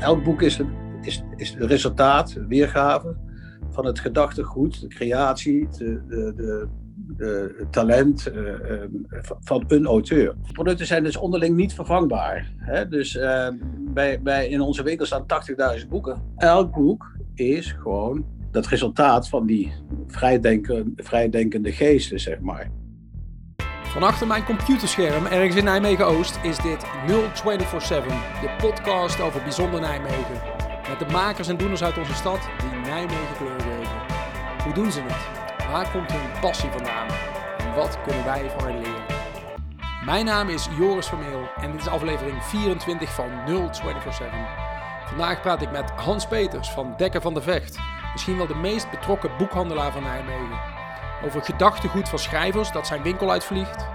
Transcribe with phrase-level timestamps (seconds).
[0.00, 0.70] elk boek is, een,
[1.02, 3.16] is, is het resultaat, weergave
[3.70, 6.68] van het gedachtegoed, de creatie, de
[7.70, 8.52] talent uh,
[9.40, 10.34] van een auteur.
[10.52, 12.52] Producten zijn dus onderling niet vervangbaar.
[12.56, 12.88] Hè?
[12.88, 15.24] Dus uh, bij, bij, in onze winkel staan
[15.80, 16.22] 80.000 boeken.
[16.36, 19.72] Elk boek is gewoon dat resultaat van die
[20.06, 22.70] vrijdenken, vrijdenkende geesten, zeg maar.
[23.90, 30.40] Van achter mijn computerscherm ergens in Nijmegen-Oost is dit 0247, de podcast over bijzonder Nijmegen.
[30.88, 33.96] Met de makers en doeners uit onze stad die Nijmegen kleur geven.
[34.64, 35.68] Hoe doen ze het?
[35.70, 37.06] Waar komt hun passie vandaan?
[37.58, 39.04] En wat kunnen wij van hen leren?
[40.04, 44.38] Mijn naam is Joris Vermeel en dit is aflevering 24 van 0247.
[45.06, 47.78] Vandaag praat ik met Hans Peters van Dekker van de Vecht.
[48.12, 50.79] Misschien wel de meest betrokken boekhandelaar van Nijmegen.
[51.24, 53.86] Over gedachtegoed van schrijvers dat zijn winkel uitvliegt.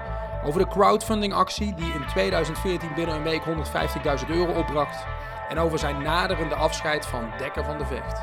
[0.43, 5.05] Over de crowdfundingactie die in 2014 binnen een week 150.000 euro opbracht.
[5.49, 8.21] En over zijn naderende afscheid van Dekker van de Vecht.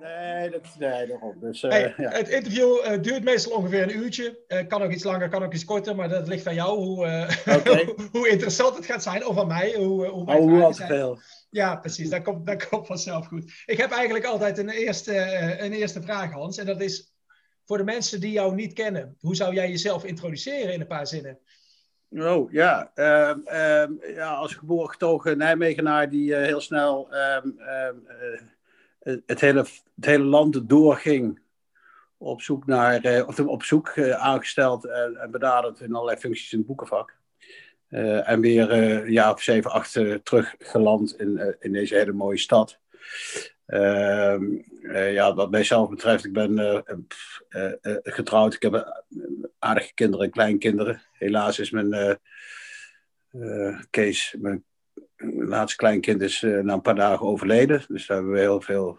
[0.00, 1.34] Nee, dat, nee daarom.
[1.40, 2.10] Dus, uh, hey, ja.
[2.10, 4.38] Het interview uh, duurt meestal ongeveer een uurtje.
[4.48, 7.28] Uh, kan ook iets langer, kan ook iets korter, maar dat ligt aan jou hoe,
[7.58, 7.94] okay.
[8.12, 9.26] hoe interessant het gaat zijn.
[9.26, 11.18] Of aan mij, hoe, hoe mijn oh, hoe veel.
[11.56, 12.10] Ja, precies.
[12.10, 13.62] Dat komt, dat komt vanzelf goed.
[13.66, 15.16] Ik heb eigenlijk altijd een eerste,
[15.60, 16.58] een eerste vraag, Hans.
[16.58, 17.14] En dat is
[17.64, 19.16] voor de mensen die jou niet kennen.
[19.20, 21.38] Hoe zou jij jezelf introduceren in een paar zinnen?
[22.10, 29.16] Oh ja, um, um, ja als geboren getogen Nijmegenaar die uh, heel snel um, uh,
[29.26, 31.40] het, hele, het hele land doorging.
[32.18, 37.15] Op zoek naar, uh, op zoek aangesteld en benaderd in allerlei functies in het boekenvak.
[37.96, 41.94] Uh, en weer uh, een jaar of zeven, acht uh, terug geland in, in deze
[41.94, 42.80] hele mooie stad.
[43.66, 44.44] Ehm,
[44.92, 46.84] ja, wat mijzelf betreft, ik ben
[48.02, 48.54] getrouwd.
[48.54, 49.04] Ik heb
[49.58, 51.02] aardige kinderen en kleinkinderen.
[51.12, 52.18] Helaas is mijn
[53.90, 54.64] Kees, mijn
[55.36, 57.84] laatste kleinkind, is na een paar dagen overleden.
[57.88, 58.98] Dus daar hebben we heel veel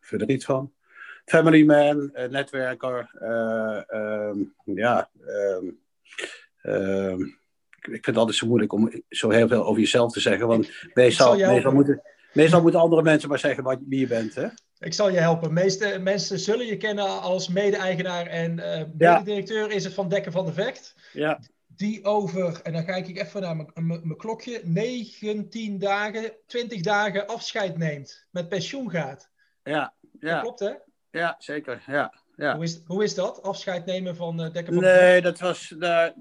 [0.00, 0.72] verdriet van.
[1.24, 3.10] Family man, netwerker.
[3.22, 5.10] Um, ja.
[6.86, 7.39] Um,
[7.80, 10.46] ik vind het altijd zo moeilijk om zo heel veel over jezelf te zeggen.
[10.46, 12.02] Want meestal, meestal, moeten,
[12.32, 14.34] meestal moeten andere mensen maar zeggen wat, wie je bent.
[14.34, 14.46] Hè?
[14.78, 15.52] Ik zal je helpen.
[15.52, 19.74] Meeste mensen zullen je kennen als mede-eigenaar en uh, mede-directeur ja.
[19.74, 20.94] is het van Dekker van de Vecht.
[21.12, 21.40] Ja.
[21.66, 27.78] Die over, en dan kijk ik even naar mijn klokje, 19 dagen, 20 dagen afscheid
[27.78, 28.26] neemt.
[28.30, 29.30] Met pensioen gaat.
[29.62, 30.32] Ja, ja.
[30.32, 30.72] Dat klopt hè?
[31.10, 31.82] Ja, zeker.
[31.86, 32.19] Ja.
[32.40, 32.54] Ja.
[32.54, 35.74] Hoe, is, hoe is dat, afscheid nemen van uh, Dekker Nee, dat was.
[35.78, 36.12] De,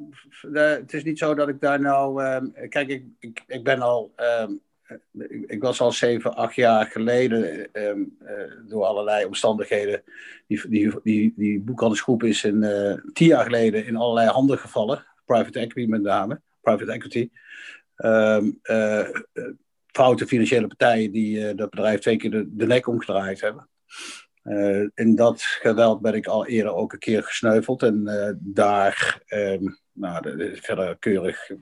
[0.52, 2.24] het is niet zo dat ik daar nou.
[2.24, 4.13] Um, kijk, ik, ik, ik ben al.
[4.41, 4.62] Um,
[5.13, 7.69] ik, ik, was al zeven, acht jaar geleden.
[7.74, 8.30] Um, uh,
[8.68, 10.03] door allerlei omstandigheden.
[10.47, 15.06] Die, die, die, die boekhandelsgroep is in, uh, tien jaar geleden in allerlei handen gevallen.
[15.25, 16.41] Private equity met name.
[16.62, 17.30] Private equity.
[19.91, 23.69] foute financiële partijen die dat bedrijf twee keer de, de nek omgedraaid hebben.
[24.50, 29.22] Uh, in dat geweld ben ik al eerder ook een keer gesneuveld en uh, daar
[29.28, 31.58] um, nou, de, de, verder keurig uh,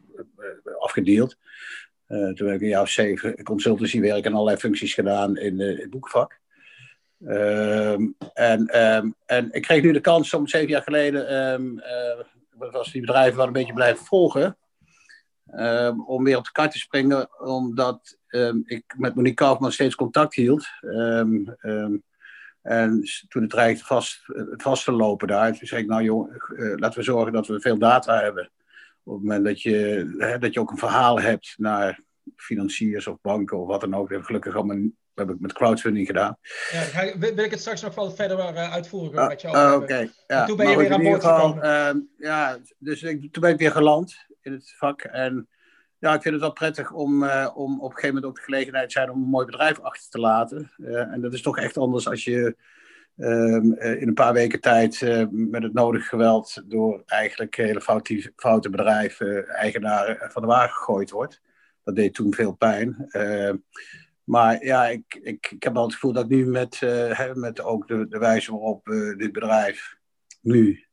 [0.80, 1.38] afgedeeld.
[2.08, 6.40] toen heb ik een jaar of zeven consultancywerk en allerlei functies gedaan in het boekenvak.
[7.26, 11.82] Um, en, um, en ik kreeg nu de kans om zeven jaar geleden,
[12.58, 14.58] was die bedrijven wel een beetje blijven volgen,
[16.06, 18.18] om weer op de kaart te springen, omdat
[18.66, 20.68] ik met Monique Kaufman steeds contact hield.
[22.68, 26.78] En toen het dreigde vast, vast te lopen daar, toen zei ik, nou joh, uh,
[26.78, 28.52] laten we zorgen dat we veel data hebben.
[29.04, 32.00] Op het moment dat je, hè, dat je ook een verhaal hebt naar
[32.36, 34.14] financiers of banken of wat dan ook.
[34.20, 34.78] Gelukkig allemaal,
[35.14, 36.38] heb ik met crowdfunding gedaan.
[36.72, 39.58] Ja, ga, wil ik het straks nog wel verder uh, uitvoeren met jou.
[39.58, 40.12] Uh, Oké, okay.
[40.28, 40.46] ja.
[40.46, 41.66] toen ben je weer aan boord gekomen.
[41.66, 45.02] Uh, ja, dus ik, toen ben ik weer geland in het vak.
[45.02, 45.48] En
[46.00, 48.42] ja, ik vind het wel prettig om, uh, om op een gegeven moment ook de
[48.42, 50.72] gelegenheid te zijn om een mooi bedrijf achter te laten.
[50.78, 52.56] Uh, en dat is toch echt anders als je
[53.16, 58.70] uh, in een paar weken tijd met het nodige geweld door eigenlijk hele foute, foute
[58.70, 61.42] bedrijven, eigenaren van de wagen gegooid wordt.
[61.84, 63.10] Dat deed toen veel pijn.
[64.24, 66.82] maar ja, ik, ik, ik heb wel het gevoel dat nu met,
[67.34, 68.86] met ook de, de wijze waarop
[69.18, 69.98] dit bedrijf
[70.42, 70.87] nu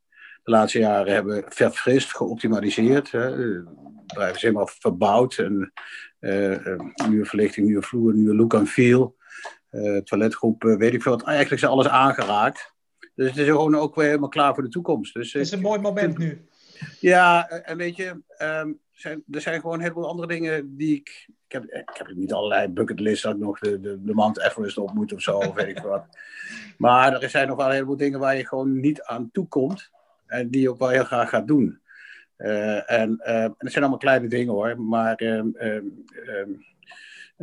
[0.45, 3.11] de laatste jaren hebben verfrist, geoptimaliseerd.
[3.11, 3.31] Hè.
[4.07, 5.39] Bedrijf is helemaal verbouwd.
[5.39, 5.73] En,
[6.21, 9.17] uh, nieuwe verlichting, nieuwe vloer, nieuwe look en feel.
[9.71, 11.23] Uh, toiletgroep, weet ik veel wat.
[11.23, 12.73] Eigenlijk is alles aangeraakt.
[13.15, 15.15] Dus het is gewoon ook weer helemaal klaar voor de toekomst.
[15.15, 16.47] Dus, het is een mooi moment nu.
[17.01, 21.29] Ja, en weet je, um, zijn, er zijn gewoon een heleboel andere dingen die ik...
[21.47, 24.79] Ik heb, ik heb niet allerlei bucketlist dat ik nog de, de, de Mount Everest
[24.79, 26.07] op moet of zo, of weet ik wat.
[26.79, 29.91] Maar er zijn nog wel een heleboel dingen waar je gewoon niet aan toekomt.
[30.27, 31.81] En die ook wel heel graag gaat doen.
[32.37, 35.85] en, en het zijn allemaal kleine dingen hoor, maar ehm, ehm,
[36.27, 36.51] ehm,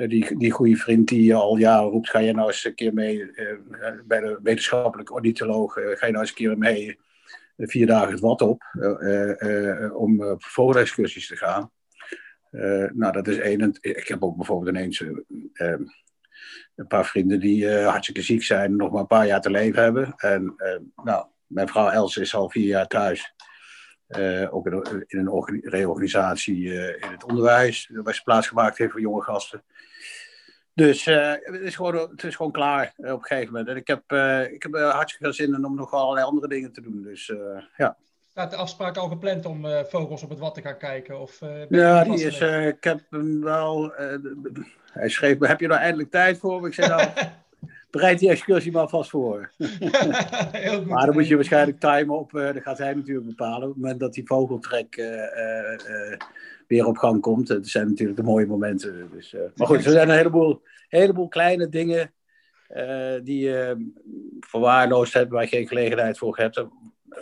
[0.10, 3.32] die, die goede vriend die al jaren roept, ga je nou eens een keer mee
[4.06, 7.00] bij de wetenschappelijke ornitholoog, ga je nou eens een keer mee
[7.58, 8.64] vier dagen het wat op
[9.94, 11.72] om op vogelexcursies te gaan.
[12.94, 13.78] nou, dat is één.
[13.82, 15.04] Ik heb ook bijvoorbeeld ineens
[16.76, 19.84] een paar vrienden die uh, hartstikke ziek zijn, nog maar een paar jaar te leven
[19.84, 20.14] hebben.
[20.18, 23.34] En uh, nou, mijn vrouw Els is al vier jaar thuis.
[24.08, 29.22] Uh, ook in, in een reorganisatie in het onderwijs, waar ze plaatsgemaakt heeft voor jonge
[29.22, 29.64] gasten.
[30.74, 33.68] Dus het, is gewoon, het is gewoon klaar op een gegeven moment.
[33.68, 34.02] En ik heb,
[34.52, 37.02] ik heb hartstikke veel zin in om nog allerlei andere dingen te doen.
[37.04, 37.34] Dus
[37.78, 37.98] ja.
[38.30, 41.20] Staat de afspraak al gepland om vogels op het wat te gaan kijken?
[41.20, 41.40] Of,
[41.70, 43.94] ja, die is, ik heb hem wel
[44.92, 46.68] hij schreef me, heb je nou eindelijk tijd voor?
[46.68, 47.10] Ik zei nou,
[47.92, 49.52] bereid die excursie maar vast voor.
[49.58, 53.68] Heel goed, maar dan moet je waarschijnlijk timen op, uh, dat gaat hij natuurlijk bepalen.
[53.68, 56.18] Op het moment dat die vogeltrek uh, uh,
[56.68, 57.48] weer op gang komt.
[57.48, 59.10] Dat zijn natuurlijk de mooie momenten.
[59.12, 62.14] Dus, maar goed, er zijn een heleboel, heleboel kleine dingen
[63.24, 63.92] die je
[64.40, 66.66] verwaarloosd hebt, waar je geen gelegenheid voor hebt.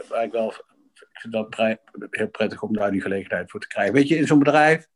[0.10, 0.48] Waar ik wel,
[0.94, 1.56] ik vind dat
[2.10, 3.94] heel prettig om daar die gelegenheid voor te krijgen.
[3.94, 4.88] Weet je, in zo'n bedrijf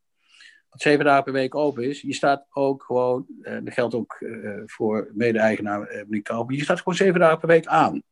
[0.74, 4.62] zeven dagen per week open is, je staat ook gewoon, uh, dat geldt ook uh,
[4.66, 8.02] voor mede-eigenaar uh, meneer je staat gewoon zeven dagen per week aan.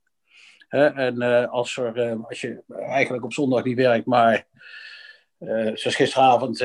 [0.68, 4.46] en als, er, als je eigenlijk op zondag niet werkt, maar
[5.74, 6.56] zoals gisteravond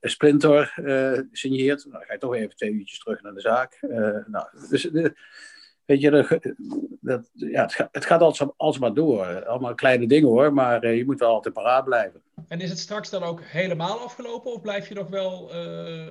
[0.00, 0.74] Splinter
[1.32, 3.78] signeert, dan ga je toch even twee uurtjes terug naar de zaak.
[4.26, 4.90] nou, dus
[5.86, 6.10] Weet je,
[7.00, 9.44] dat, ja, het, gaat, het gaat altijd alsmaar door.
[9.44, 12.22] Allemaal kleine dingen hoor, maar eh, je moet wel altijd paraat blijven.
[12.48, 16.06] En is het straks dan ook helemaal afgelopen of blijf je nog wel, uh,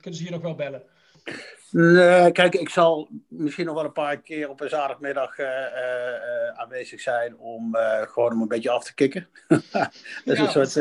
[0.00, 0.82] kunnen ze je nog wel bellen?
[1.70, 5.48] Nee, kijk, ik zal misschien nog wel een paar keer op een zaterdagmiddag uh,
[6.54, 9.28] aanwezig zijn om gewoon om een beetje af te kicken.
[9.48, 9.90] dat
[10.24, 10.76] is een soort,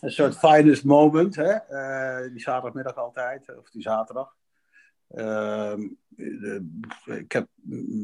[0.00, 1.52] een soort finest moment, hè?
[2.30, 4.34] die zaterdagmiddag altijd, of die zaterdag.
[5.10, 5.80] Ehm,
[7.04, 7.48] ik heb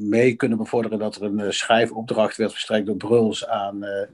[0.08, 3.84] mee kunnen bevorderen dat er een uh, schrijfopdracht werd verstrekt door Bruls aan.
[3.84, 4.06] Uh,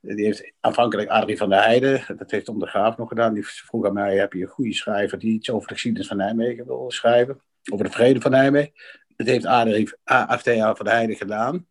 [0.00, 3.34] die heeft aanvankelijk Adrie van der Heijden, dat heeft Om de Graaf nog gedaan.
[3.34, 6.16] Die vroeg aan mij: heb je een goede schrijver die iets over de geschiedenis van
[6.16, 7.40] Nijmegen wil schrijven?
[7.72, 8.72] Over de vrede van Nijmegen.
[9.16, 11.66] Dat heeft Adrie AFTA van der Heijden gedaan.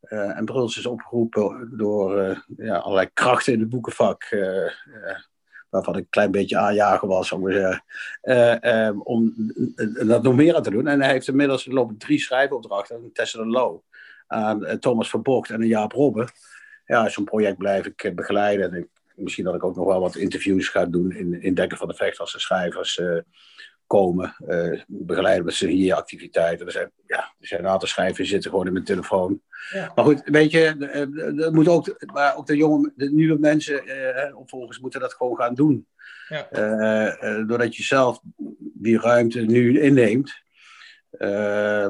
[0.00, 4.24] Uh, en Bruls is opgeroepen door ja, allerlei krachten in het boekenvak
[5.72, 7.76] waarvan ik een klein beetje aanjager was, uh,
[8.86, 9.34] um, om
[10.06, 10.86] dat nog meer aan te doen.
[10.86, 13.80] En hij heeft inmiddels lopen drie schrijfopdrachten, Tessa de Low,
[14.26, 16.28] aan uh, Thomas Verbocht en Jaap Robbe.
[16.86, 18.72] Ja, zo'n project blijf ik begeleiden.
[18.72, 21.88] En misschien dat ik ook nog wel wat interviews ga doen in, in Dekken van
[21.88, 23.00] de Vecht als de schrijvers
[23.92, 24.34] komen.
[24.86, 26.66] begeleiden met ze hier activiteiten.
[26.66, 29.40] Er zijn, ja, er zijn een aantal schrijvers die zitten gewoon in mijn telefoon.
[29.70, 29.92] Ja.
[29.94, 30.76] Maar goed, weet je,
[31.36, 35.36] dat moet ook, maar ook de jonge, de nieuwe mensen, eh, opvolgers moeten dat gewoon
[35.36, 35.86] gaan doen.
[36.28, 36.48] Ja.
[36.50, 38.20] Eh, eh, doordat je zelf
[38.58, 40.40] die ruimte nu inneemt,
[41.18, 41.88] uh,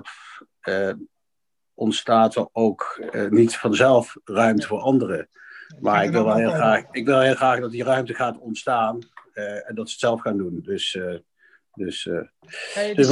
[1.75, 3.01] ontstaat er ook
[3.31, 5.29] niet vanzelf ruimte voor anderen.
[5.81, 8.99] Maar ik wil, wel heel graag, ik wil heel graag dat die ruimte gaat ontstaan
[9.35, 10.61] en dat ze het zelf gaan doen.
[10.63, 10.99] Dus
[11.75, 12.21] dus, uh,
[12.75, 13.09] hey, dus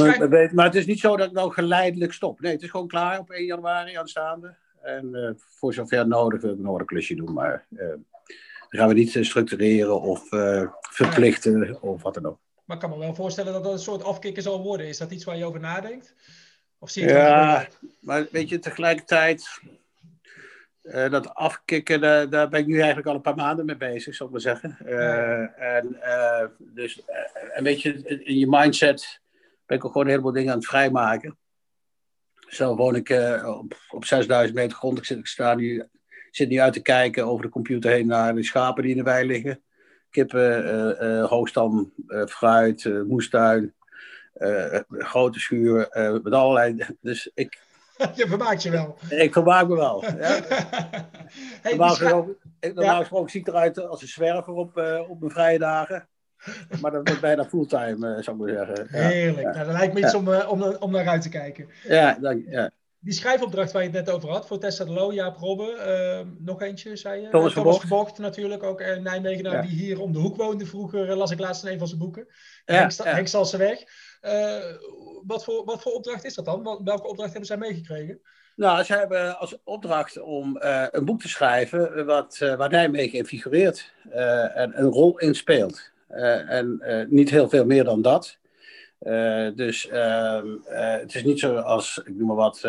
[0.51, 2.39] maar, het is niet zo dat ik nou geleidelijk stop.
[2.39, 4.55] Nee, het is gewoon klaar op 1 januari aanstaande.
[4.81, 7.33] En uh, voor zover nodig wil ik nog een klusje doen.
[7.33, 10.27] Maar uh, dan gaan we niet structureren of
[10.81, 12.39] verplichten of wat dan ook.
[12.65, 14.87] Maar ik kan me wel voorstellen dat dat een soort afkikken zal worden.
[14.87, 16.15] Is dat iets waar je over nadenkt?
[16.79, 17.67] Of zie je ja,
[17.99, 19.61] maar weet je, tegelijkertijd
[20.83, 24.15] uh, dat afkicken, daar, daar, ben ik nu eigenlijk al een paar maanden mee bezig,
[24.15, 24.77] zou ik maar zeggen.
[24.85, 27.01] Uh, en, uh, dus,
[27.53, 29.19] een beetje in je mindset
[29.65, 31.37] ben ik ook gewoon een heleboel dingen aan het vrijmaken.
[32.47, 33.09] Zelf woon ik
[33.45, 34.97] op, op 6000 meter grond.
[34.97, 35.87] Ik zit, ik sta nu,
[36.31, 39.03] zit nu uit te kijken over de computer heen naar de schapen die in de
[39.03, 39.63] wei liggen.
[40.09, 41.93] Kippen, hoogstam,
[42.27, 43.73] fruit, moestuin,
[44.89, 45.89] grote schuur,
[46.23, 46.85] met allerlei.
[47.01, 47.59] Dus ik,
[48.15, 48.97] je vermaakt je wel.
[49.09, 50.03] Ik vermaak me wel.
[50.03, 50.11] Ja.
[51.61, 55.31] hey, normaal gesproken, normaal gesproken zie ik eruit als een zwerver op, uh, op mijn
[55.31, 56.07] vrije dagen.
[56.81, 58.87] Maar dat wordt bijna fulltime, uh, zou ik maar zeggen.
[58.91, 59.07] Ja.
[59.07, 59.47] Heerlijk.
[59.47, 59.53] Ja.
[59.53, 61.67] Nou, dat lijkt me iets om, uh, om, om naar uit te kijken.
[61.83, 62.71] Ja, dank ja.
[62.99, 66.61] Die schrijfopdracht waar je het net over had, voor Tessa de Loo, Jaap Robbe, nog
[66.61, 67.29] eentje, zei je?
[67.29, 71.31] Thomas, Thomas Verbocht natuurlijk, ook uh, Nijmegenaar, die hier om de hoek woonde vroeger, las
[71.31, 72.27] ik laatst in een van zijn boeken.
[72.65, 73.83] Henk, Henk Stalseweg.
[74.21, 74.57] Uh,
[75.25, 76.63] wat, voor, wat voor opdracht is dat dan?
[76.83, 78.21] Welke opdracht hebben zij meegekregen?
[78.55, 83.17] Nou, ze hebben als opdracht om uh, een boek te schrijven wat, uh, waar Nijmegen
[83.17, 83.93] in figureert
[84.53, 85.91] en een rol in speelt.
[86.07, 88.37] en niet heel veel meer dan dat.
[89.55, 92.59] dus ehm, het is niet zo als, ik noem maar wat,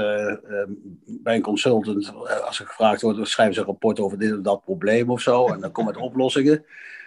[1.05, 2.13] bij een consultant,
[2.45, 5.49] als er gevraagd wordt, schrijven ze een rapport over dit of dat probleem of zo,
[5.49, 6.65] en dan komen het oplossingen.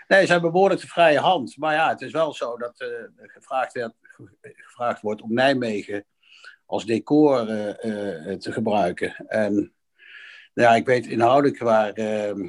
[0.08, 1.58] Nee, ze hebben behoorlijk de vrije hand.
[1.58, 2.86] Maar ja, het is wel zo dat
[3.18, 3.94] gevraagd, werd,
[4.42, 6.06] gevraagd wordt om Nijmegen
[6.66, 9.16] als decor te gebruiken.
[9.28, 9.76] En
[10.56, 12.48] ja, ik weet inhoudelijk waar, ehm,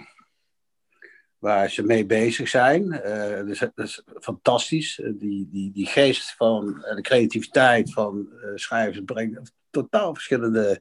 [1.39, 2.83] waar ze mee bezig zijn.
[2.85, 5.01] Uh, dus, dat is fantastisch.
[5.01, 10.81] Eh, die, die, die geest van de creativiteit van schrijvers brengt totaal verschillende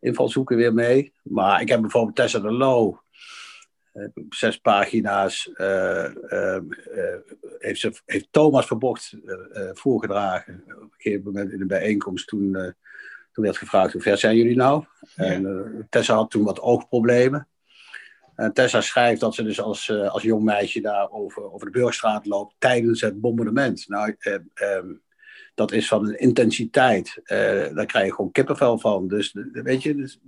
[0.00, 1.12] invalshoeken weer mee.
[1.22, 3.02] Maar ik heb bijvoorbeeld Tessa de Loo.
[4.28, 5.50] Zes pagina's
[7.58, 9.16] heeft, ze, heeft Thomas Verbocht
[9.72, 10.64] voorgedragen.
[10.66, 12.74] Op een gegeven moment in een bijeenkomst toen
[13.38, 14.84] toen werd gevraagd hoe ver zijn jullie nou?
[15.16, 17.48] En uh, Tessa had toen wat oogproblemen.
[18.34, 21.78] En Tessa schrijft dat ze dus als, uh, als jong meisje daar over, over de
[21.78, 23.88] Burgstraat loopt tijdens het bombardement.
[23.88, 24.34] Nou, uh,
[24.76, 25.02] um,
[25.54, 27.20] dat is van een intensiteit.
[27.24, 29.08] daar krijg je gewoon kippenvel van.
[29.08, 30.20] Dus weet je, dus,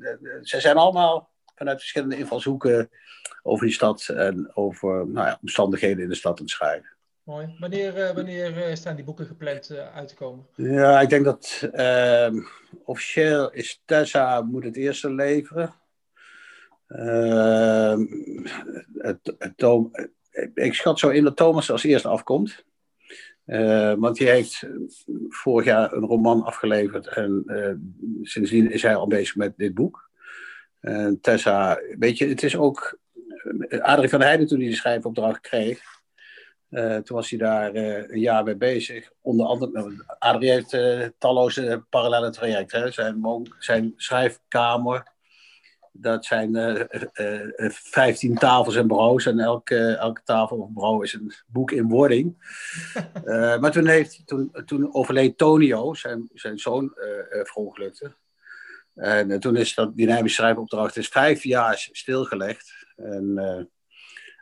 [0.43, 2.91] ze zijn allemaal vanuit verschillende invalshoeken
[3.43, 6.99] over die stad en over nou ja, omstandigheden in de stad aan het schrijven.
[7.31, 7.57] Mooi.
[7.59, 10.47] Wanneer, uh, wanneer uh, staan die boeken gepland uh, uit te komen?
[10.55, 12.41] Ja, ik denk dat ehm,
[12.85, 15.75] officieel is Tessa moet het eerste leveren.
[16.87, 18.07] Ehm,
[18.99, 19.65] het, het,
[20.55, 22.65] ik schat zo in dat Thomas als eerste afkomt.
[23.99, 24.67] want hij heeft
[25.29, 27.45] vorig jaar een roman afgeleverd en
[28.23, 30.11] sindsdien is hij al bezig met dit boek.
[31.21, 32.99] Tessa, weet je, het is ook.
[33.81, 35.81] Adrie van Heijden, toen hij de schrijfopdracht kreeg,
[36.71, 39.11] uh, toen was hij daar uh, een jaar mee bezig.
[39.21, 42.93] Onder andere, nou, Adrie heeft uh, talloze parallele trajecten.
[42.93, 43.23] Zijn,
[43.59, 45.07] zijn schrijfkamer,
[45.93, 46.57] dat zijn
[47.69, 49.27] vijftien tafels en bureaus.
[49.27, 52.37] En elke, elke tafel of bureau is een boek in wording.
[53.61, 56.93] maar toen, heeft, toen, toen overleed Tonio, zijn, zijn zoon,
[57.43, 58.13] verongelukte.
[58.95, 62.73] En toen is dat, die Nijmegen schrijfopdracht is vijf jaar stilgelegd.
[63.03, 63.39] En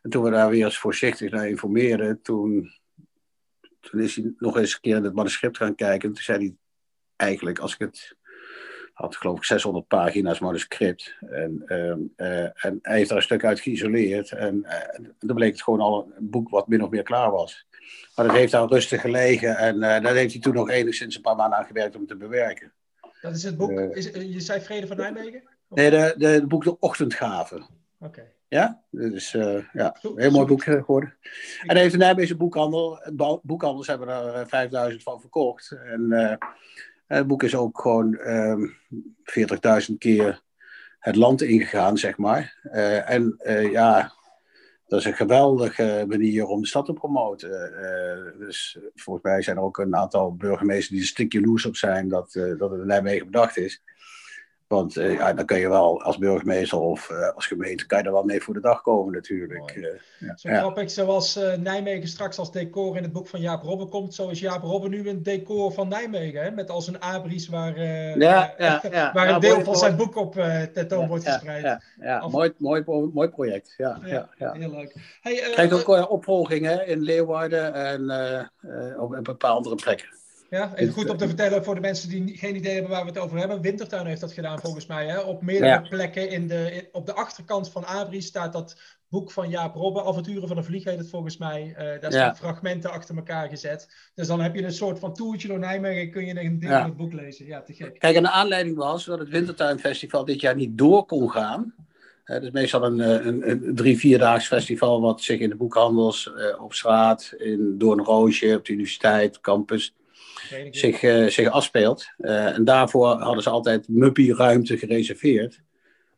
[0.03, 2.73] en toen we daar weer eens voorzichtig naar informeerden, toen,
[3.81, 6.13] toen is hij nog eens een keer in het manuscript gaan kijken.
[6.13, 6.55] Toen zei hij
[7.17, 8.17] eigenlijk, als ik het
[8.93, 11.17] had geloof ik 600 pagina's manuscript.
[11.21, 14.33] En, ehm, eh, en hij heeft daar een stuk uit geïsoleerd.
[14.33, 17.67] En, uh, dan bleek het gewoon al een boek wat min of meer klaar was.
[18.15, 19.57] Maar dat heeft daar rustig gelegen.
[19.57, 22.73] En daar heeft hij toen nog enigszins een paar maanden aan gewerkt om te bewerken.
[23.21, 25.43] Dat is het boek, is, je zei Vrede van Nijmegen?
[25.69, 27.67] Nee, de, de, de boek De Ochtendgave.
[27.99, 28.37] Oké.
[28.49, 31.17] Ja, dus uh, ja, een heel mooi boek eh, geworden.
[31.67, 33.01] En heeft de Nijmeegse boekhandel,
[33.43, 35.71] boekhandels hebben er 5000 van verkocht.
[35.71, 36.35] En uh,
[37.07, 40.43] het boek is ook gewoon uh, ehm, 40.000 keer
[40.99, 42.59] het land ingegaan, zeg maar.
[43.07, 43.37] En
[43.71, 44.13] ja,
[44.87, 47.51] dat is een geweldige manier om de stad te promoten.
[48.39, 52.09] dus volgens mij zijn er ook een aantal burgemeesters die een stukje loes op zijn
[52.09, 53.83] dat, dat het in Nijmegen bedacht is.
[54.69, 58.05] Want uh, ja, dan kun je wel als burgemeester of uh, als gemeente kan je
[58.05, 59.77] er wel mee voor de dag komen natuurlijk.
[59.77, 59.87] Uh,
[60.19, 60.37] ja.
[60.37, 64.29] Zo grappig, zoals Nijmegen straks als decor in het boek van Jaap Robben komt, zo
[64.29, 66.43] is Jaap Robben nu een decor van Nijmegen.
[66.43, 66.51] Hè?
[66.51, 69.13] Met als een abris waar, ja, ja, ja.
[69.13, 70.33] waar een deel van zijn boek op
[70.73, 71.63] tentoon wordt gespreid.
[71.63, 72.33] Ja, ja, Of...
[72.33, 73.75] mooi, mooi, mooi project.
[73.77, 74.95] Ja, ja, ja, Heel leuk.
[75.21, 78.11] Hey, Krijgt ook opvolgingen in Leeuwarden en
[78.99, 80.18] op een paar andere plekken.
[80.51, 83.09] Ja, even goed om te vertellen voor de mensen die geen idee hebben waar we
[83.09, 83.61] het over hebben.
[83.61, 85.07] Wintertuin heeft dat gedaan volgens mij.
[85.07, 85.21] Hè?
[85.21, 88.77] Op meerdere plekken in de, op de achterkant van Abri staat dat
[89.09, 91.67] boek van Jaap Robbe, Avonturen van een Vlieg heet het volgens mij.
[91.69, 94.11] Uh, daar staan fragmenten achter elkaar gezet.
[94.15, 96.83] Dus dan heb je een soort van toertje door Nijmegen kun je een deel van
[96.83, 97.47] het boek lezen.
[97.47, 97.99] Ja, te gek.
[97.99, 101.75] Kijk, en de aanleiding was dat het Wintertuinfestival dit jaar niet door kon gaan.
[102.25, 106.33] Het is meestal een, eh, een, een drie, vierdaags festival wat zich in de boekhandels,
[106.37, 109.95] uh, op straat, in Doornroosje, op de universiteit, campus
[110.71, 112.07] zich, uh, zich afspeelt.
[112.19, 115.61] Uh, en daarvoor hadden ze altijd muppie-ruimte gereserveerd.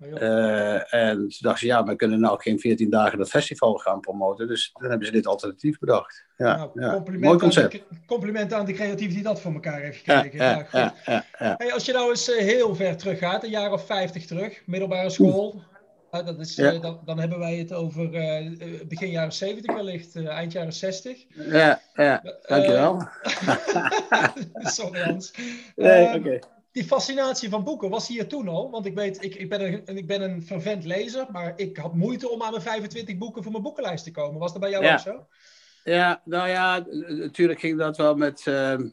[0.01, 4.49] Uh, en ze dachten, ja, we kunnen nou geen 14 dagen dat festival gaan promoten.
[4.49, 6.25] Dus dan hebben ze dit alternatief bedacht.
[6.37, 7.19] Ja, nou, ja.
[7.19, 7.75] Mooi concept.
[7.75, 10.39] Aan de, compliment aan de creatief die dat voor elkaar heeft gekregen.
[10.39, 10.95] Ja, ja,
[11.39, 14.63] ja, hey, als je nou eens heel ver terug gaat, een jaar of 50 terug,
[14.67, 15.63] middelbare school,
[16.11, 16.73] dat is, ja.
[16.73, 18.51] uh, dan, dan, hebben wij het over uh,
[18.89, 21.25] begin jaren 70 wellicht, uh, eind jaren 60.
[21.31, 22.23] Ja, ja.
[22.47, 23.09] dankjewel.
[24.77, 25.33] Sorry Hans.
[25.77, 26.43] Nee, ehm, okay.
[26.73, 28.71] Die fascinatie van boeken was hier toen al.
[28.71, 31.95] Want ik weet, ik, ik, ben een, ik ben een fervent lezer, maar ik had
[31.95, 34.41] moeite om aan mijn 25 boeken voor mijn boekenlijst te komen.
[34.41, 34.93] Was dat bij jou ja.
[34.93, 35.27] ook zo?
[35.85, 38.89] Ja, nou ja, natuurlijk ging dat wel met ehm,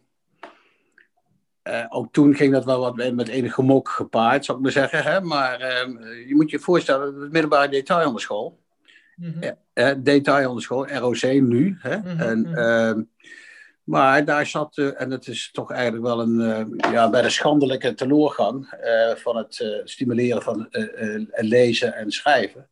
[1.68, 5.04] uh, ook toen ging dat wel wat met enige gemok gepaard, zou ik maar zeggen.
[5.04, 5.22] Hè?
[5.22, 8.60] Maar uh, je moet je voorstellen, het middelbare detailhandelschool.
[9.16, 9.56] Mm -hmm.
[9.74, 11.78] uh, detailhandelschool, ROC nu.
[11.80, 11.98] Hè?
[11.98, 12.20] Mm -hmm.
[12.20, 13.04] En uh,
[13.84, 18.74] Maar daar zat, en het is toch eigenlijk wel een, ja, bij de schandelijke teleurgang
[19.16, 20.68] van het stimuleren van
[21.32, 22.68] lezen en schrijven.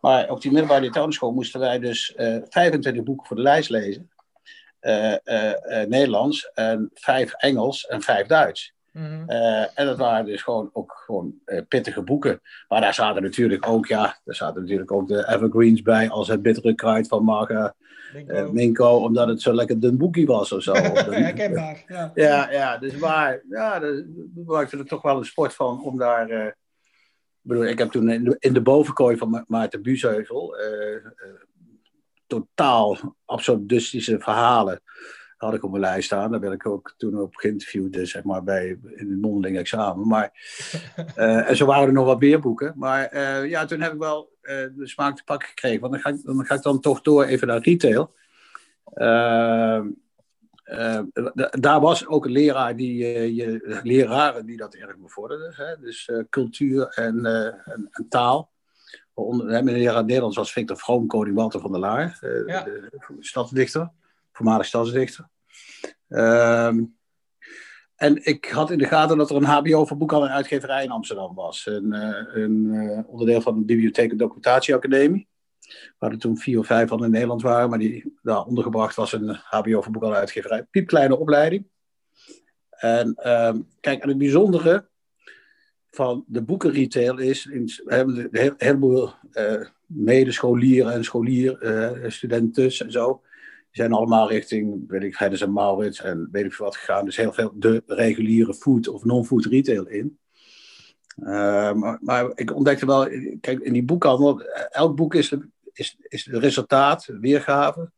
[0.00, 4.10] Maar op die middelbare diatonenschool moesten wij dus 25 boeken voor de lijst lezen.
[5.88, 8.74] Nederlands en vijf Engels en vijf Duits.
[8.92, 9.28] Mhm.
[9.28, 11.34] Eh, en dat waren dus gewoon ook gewoon
[11.68, 12.40] pittige boeken.
[12.68, 16.42] Maar daar zaten natuurlijk ook, ja, daar zaten natuurlijk ook de evergreens bij, als het
[16.42, 17.74] bittere kruid van Marga
[18.26, 20.72] uh, Minko, omdat het zo lekker dun boekie was of zo.
[20.74, 22.10] Herkenbaar, ja.
[22.14, 24.04] Ja, ja, dus maar, ja, daar
[24.46, 26.30] maakte er toch wel een sport van om daar...
[26.30, 26.54] ik
[27.40, 30.56] bedoel, ik heb toen in de, in de bovenkooi van Maarten Buusheuvel
[32.38, 34.80] totaal absurdistische verhalen
[35.36, 36.30] had ik op mijn lijst staan.
[36.30, 40.08] Daar ben ik ook toen op geïnterviewd, dus, zeg maar, bij, in het mondeling examen.
[40.08, 40.32] Maar,
[41.16, 42.72] uh, en zo waren er nog wat meer boeken.
[42.76, 45.80] Maar uh, ja, toen heb ik wel uh, de smaak te pakken gekregen.
[45.80, 48.14] Want dan ga, ik, dan ga ik dan toch door even naar retail.
[48.94, 49.88] Ehm,
[51.50, 52.96] daar was ook een leraar die,
[53.34, 55.52] je, leraren die dat erg bevorderden.
[55.56, 55.78] Hè?
[55.80, 58.51] Dus cultuur en, en, en, taal.
[59.24, 62.62] Onder, leraar Nederlands was Victor Vroom, koning Walter van der Laar, ja.
[62.62, 63.90] de, stadsdichter
[64.32, 65.28] voormalig stadsdichter.
[66.08, 66.84] Ehm,
[67.96, 70.90] en ik had in de gaten dat er een HBO voor boekhandel en uitgeverij in
[70.90, 71.66] Amsterdam was.
[71.66, 71.92] Een,
[72.40, 75.28] een uh, onderdeel van de Bibliotheek en Documentatieacademie.
[75.98, 77.70] Waar er toen vier of vijf van in Nederland waren.
[77.70, 80.62] Maar die daar ondergebracht was een HBO voor boekhandel en uitgeverij.
[80.62, 81.66] Piepkleine opleiding.
[82.70, 84.88] En uh, kijk, en het bijzondere
[85.94, 87.44] van de boekenretail is...
[87.44, 91.58] We hebben een heleboel uh, medescholieren en scholier,
[92.08, 93.22] studenten en zo
[93.70, 97.04] zijn allemaal richting, weet ik, Heddes en Maurits en weet ik veel wat gegaan.
[97.04, 100.18] Dus heel veel de reguliere food of non-food retail in.
[101.18, 103.08] Uh, maar, ik ontdekte wel,
[103.40, 105.34] kijk, in die boekhandel, elk boek is,
[105.72, 107.90] is, is het resultaat, weergave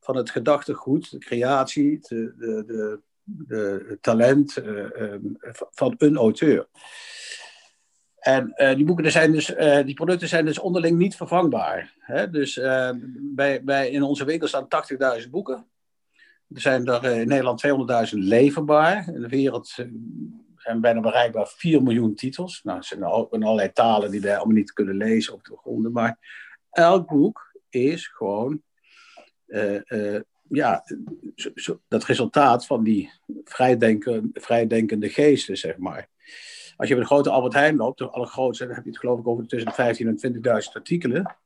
[0.00, 3.00] van het gedachtegoed, de creatie, de, de, de
[4.00, 5.14] talent uh,
[5.70, 6.68] van een auteur.
[8.20, 11.94] En uh, die, boeken zijn dus, uh, die producten zijn dus onderling niet vervangbaar.
[11.98, 12.30] Hè?
[12.30, 12.90] Dus uh,
[13.34, 14.68] bij, bij, in onze winkel staan
[15.22, 15.66] 80.000 boeken.
[16.54, 17.66] Er zijn er in Nederland
[18.12, 19.08] 200.000 leverbaar.
[19.08, 19.68] In de wereld
[20.56, 22.60] zijn bijna bereikbaar 4 miljoen titels.
[22.62, 25.92] Nou, er zijn ook allerlei talen die wij allemaal niet kunnen lezen op de gronden.
[25.92, 26.18] Maar
[26.70, 28.62] elk boek is gewoon
[30.50, 30.84] ja,
[31.54, 33.10] zo, dat resultaat van die
[33.44, 36.08] vrijdenken, vrijdenkende geesten, zeg maar.
[36.76, 39.18] Als je bij de grote Albert Heijn loopt, de allergrootste, dan heb je het geloof
[39.18, 41.36] ik over tussen de 15.000 en 20.000 artikelen.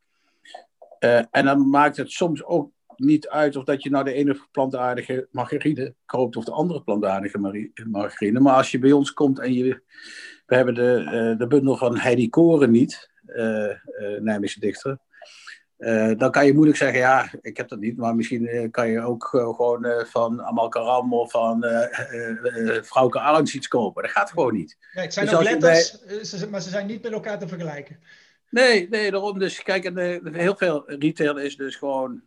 [1.00, 4.40] Uh, en dan maakt het soms ook niet uit of dat je nou de ene
[4.52, 7.38] plantaardige margarine koopt of de andere plantaardige
[7.90, 8.40] margarine.
[8.40, 9.80] Maar als je bij ons komt en je,
[10.46, 13.74] we hebben de, uh, de bundel van Heidi Koren niet, uh,
[14.20, 14.98] Nijmeegse dichter.
[15.84, 17.96] Uh, dan kan je moeilijk zeggen, ja, ik heb dat niet.
[17.96, 21.64] Maar misschien uh, kan je ook uh, gewoon van Amal Karam of van
[22.84, 24.02] Frauke Arends iets kopen.
[24.02, 24.76] Dat gaat gewoon niet.
[24.94, 25.98] Nee, het zijn dus ook letters,
[26.38, 26.48] bij...
[26.48, 27.98] maar ze zijn niet met elkaar te vergelijken.
[28.50, 29.38] Nee, nee, daarom.
[29.38, 32.22] Dus kijk, en, heel veel retail is dus gewoon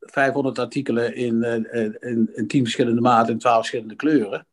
[0.00, 1.42] 500 artikelen in,
[2.00, 4.46] in, in 10 verschillende maten in 12 verschillende kleuren.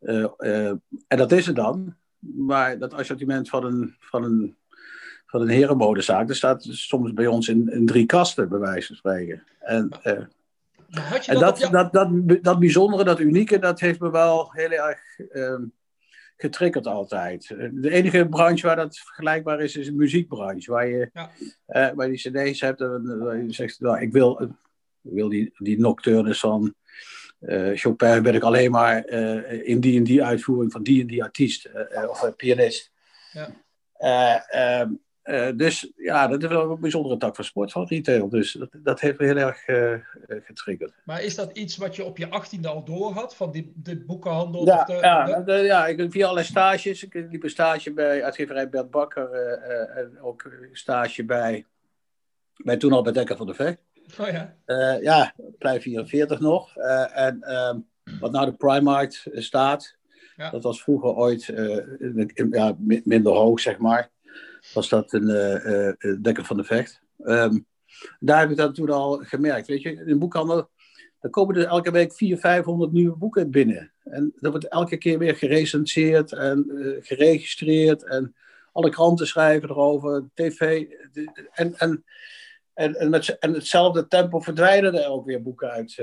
[0.00, 1.94] en dat is het dan.
[2.18, 4.56] Maar dat assortiment van een, van een
[5.32, 6.26] van een herenmodezaak.
[6.26, 9.42] Dat staat soms bij ons in, in drie kasten, bij wijze van spreken.
[9.60, 10.12] En, uh,
[10.88, 14.98] dat en dat, dat, dat, dat, bijzondere, dat unieke, dat heeft me wel heel erg
[15.32, 15.58] uh,
[16.36, 17.48] getriggerd altijd.
[17.72, 20.70] De enige branche waar dat vergelijkbaar is, is de muziekbranche.
[20.70, 21.30] Waar je, ja.
[21.68, 24.42] uh, waar die cd's hebt en waar je zegt, nou, ik wil,
[25.02, 26.74] ik wil die, die nocturnes van
[27.74, 29.06] Chopin, ben ik alleen maar
[29.64, 31.68] in die en die uitvoering van die en die artiest
[32.08, 32.90] of pianist.
[33.32, 33.54] Ja.
[34.48, 34.92] Ehm,
[35.24, 38.28] uh, dus ja, dat is wel een bijzondere tak van sport van retail.
[38.28, 39.94] Dus dat, dat heeft me heel erg uh,
[40.26, 40.92] getriggerd.
[41.04, 43.36] Maar is dat iets wat je op je achttiende al door had?
[43.36, 44.66] Van die, de boekenhandel?
[44.66, 45.52] Ja, de, ja, de...
[45.52, 47.04] ja, ik via allerlei stages.
[47.04, 49.30] Ik liep een stage bij uitgeverij Bert Bakker.
[49.32, 51.66] Uh, en ook een stage bij,
[52.56, 53.78] bij toen al bij Dekker van de Vecht.
[54.20, 54.54] Oh ja?
[55.00, 56.76] ja, plein 44 nog.
[56.76, 57.78] en ehm,
[58.20, 59.96] wat nou de Primark staat.
[60.36, 60.50] Ja.
[60.50, 61.52] Dat was vroeger ooit
[62.50, 64.10] ja, minder hoog, zeg maar
[64.74, 67.02] was dat een uh, Dekker van de Vecht.
[67.24, 67.66] Um,
[68.20, 69.66] daar heb ik dat toen al gemerkt.
[69.66, 70.70] Weet je, in een boekhandel
[71.22, 73.92] dan komen er elke week 400, 500 nieuwe boeken binnen.
[74.04, 78.04] En dat wordt elke keer weer gerecenseerd en uh, geregistreerd.
[78.04, 78.34] En
[78.72, 80.86] alle kranten schrijven erover, tv.
[81.52, 82.04] En, en,
[82.74, 85.98] en, en, met, en hetzelfde tempo verdwijnen er ook weer boeken uit,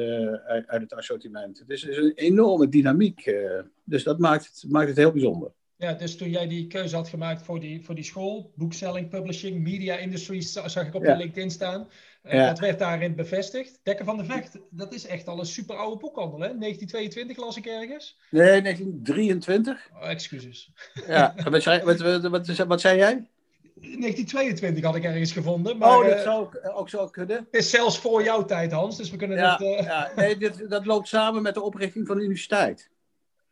[0.68, 1.60] uit, het assortiment.
[1.60, 3.36] Het is, een enorme dynamiek.
[3.84, 5.52] Dus dat maakt het, maakt het heel bijzonder.
[5.80, 9.64] Ja, dus toen jij die keuze had gemaakt voor die, voor die school, boekselling, publishing,
[9.64, 11.88] media industries, zag ik op je LinkedIn staan.
[12.24, 13.80] Uh, Dat werd daarin bevestigd.
[13.84, 16.58] Dekker van de Vecht, dat is echt al een super oude boekhandel, hè?
[16.58, 18.18] 1922 las ik ergens.
[18.30, 19.90] Nee, 1923.
[19.94, 20.72] Oh, excuses.
[21.08, 23.28] Ja, wat, zei, wat, wat, wat, zei jij?
[23.74, 25.78] 1922 had ik ergens gevonden.
[25.78, 27.38] Maar, oh, dat uh, zou ook zo kunnen.
[27.38, 28.98] Het is zelfs voor jouw tijd, Hans.
[28.98, 29.82] Dus we kunnen ja, uh...
[29.82, 30.12] ja.
[30.16, 32.90] Nee, dit, dat loopt samen met de oprichting van de universiteit.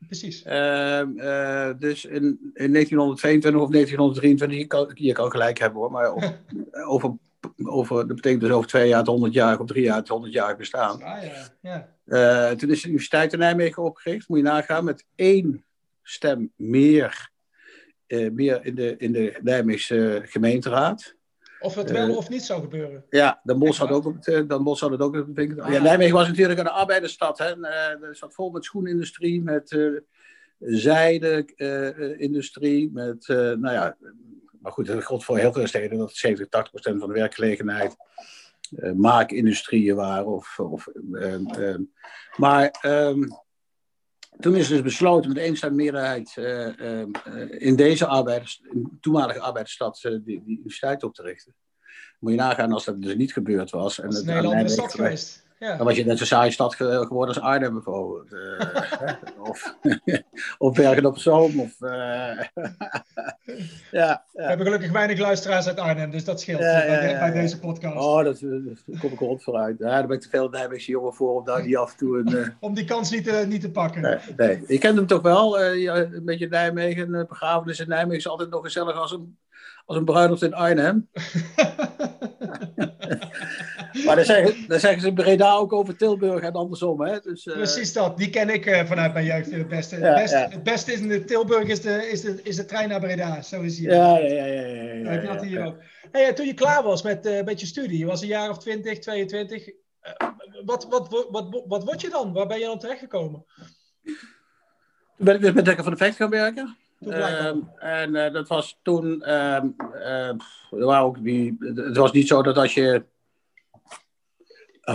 [0.06, 0.46] Precies.
[0.46, 5.92] Uh, uh, dus in, in 1922 of 1923, je kan, je kan gelijk hebben hoor,
[5.92, 6.40] maar over,
[6.96, 7.16] over,
[7.64, 10.34] over, dat betekent dus over twee jaar het 100 jaar of drie jaar het 100
[10.34, 11.04] jaar bestaan.
[11.04, 11.48] Ah, ja.
[11.62, 11.96] Ja.
[12.50, 15.66] Uh, toen is de Universiteit in Nijmegen opgericht, moet je nagaan, met één
[16.04, 17.30] stem meer,
[18.08, 21.17] meer in, de, in de Nijmeegse gemeenteraad.
[21.60, 23.06] Of het wel of niet zou gebeuren.
[23.10, 25.72] Ja, Dan Bosch had, ook op het, Bosch had het ook op het ah.
[25.72, 27.38] Ja, Nijmegen was natuurlijk een arbeidersstad.
[27.38, 27.66] Hè.
[27.66, 29.96] Er zat vol met schoenindustrie, met
[30.60, 33.98] zijde-industrie, met, nou ja,
[34.62, 37.96] maar goed, dat geldt voor heel veel steden dat 70, 80 procent van de werkgelegenheid
[38.72, 40.26] uh, maakindustrieën waren.
[40.26, 40.88] Of, of,
[42.36, 43.28] maar um,
[44.40, 47.06] toen is dus besloten met eenstemmigheid uh, uh,
[47.50, 51.56] in deze arbeiders, in toenmalige arbeidersstad uh, die, die, universiteit op te richten.
[52.20, 54.00] Moet je nagaan als dat dus niet gebeurd was.
[54.00, 55.47] En dat is Nederland een stad geweest.
[55.60, 55.76] Ja.
[55.76, 58.36] Dan was je net zo'n saaie stad geworden als Arnhem bijvoorbeeld.
[59.50, 59.78] of,
[60.58, 61.60] of Bergen op Zoom.
[61.60, 61.76] Of,
[63.92, 67.60] ja, We hebben gelukkig weinig luisteraars uit Arnhem, dus dat scheelt ja, bij, bij deze
[67.60, 68.06] podcast.
[68.06, 69.78] Oh, dat, daar kom ik rond vooruit.
[69.80, 72.18] Ja, daar ben ik te veel Nijmeegse jongen voor om daar niet af en toe
[72.18, 72.54] een...
[72.60, 74.02] om die kans niet te, niet te pakken.
[74.02, 74.64] Nee, nee.
[74.68, 78.64] je kent hem toch wel, een beetje Nijmegen, een begrafenis in Nijmegen is altijd nog
[78.64, 79.38] gezellig als een
[79.88, 81.08] als een bruiloft in Arnhem.
[84.06, 84.26] maar dan
[84.80, 87.02] zeggen, ze in Breda ook over Tilburg en andersom.
[87.02, 87.20] Hè?
[87.20, 87.54] Dus, uh...
[87.54, 90.00] Precies dat, die ken ik uh, vanuit mijn jeugd het beste.
[90.00, 90.50] Ja, het, beste ja.
[90.50, 93.42] het beste is in de Tilburg is de, is, de, is de trein naar Breda,
[93.42, 93.94] zo is hier.
[93.94, 94.46] Ja, ja, ja.
[94.46, 95.76] ja, heb je dat hier ook.
[96.12, 98.58] Hey, toen je klaar was met, uh, met je studie, je was een jaar of
[98.58, 99.70] 20, 22.
[100.66, 102.34] wat, wat, wat, wat, wat word je dan?
[102.34, 103.46] Waar ben je dan terechtgekomen?
[105.18, 106.78] Toen ben ik dus met Dekker van de Vecht gaan werken.
[107.00, 109.24] Uh, en dat was toen.
[109.26, 109.64] Uh,
[110.72, 113.06] uh, ook die, het was niet zo dat als je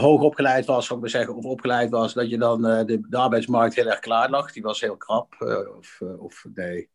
[0.01, 3.17] hoog opgeleid was, zou ik maar zeggen, of opgeleid was, dat je dan de, de,
[3.17, 4.53] arbeidsmarkt heel erg klaar lag.
[4.53, 5.35] Die was heel krap.
[5.79, 6.89] of, of nee.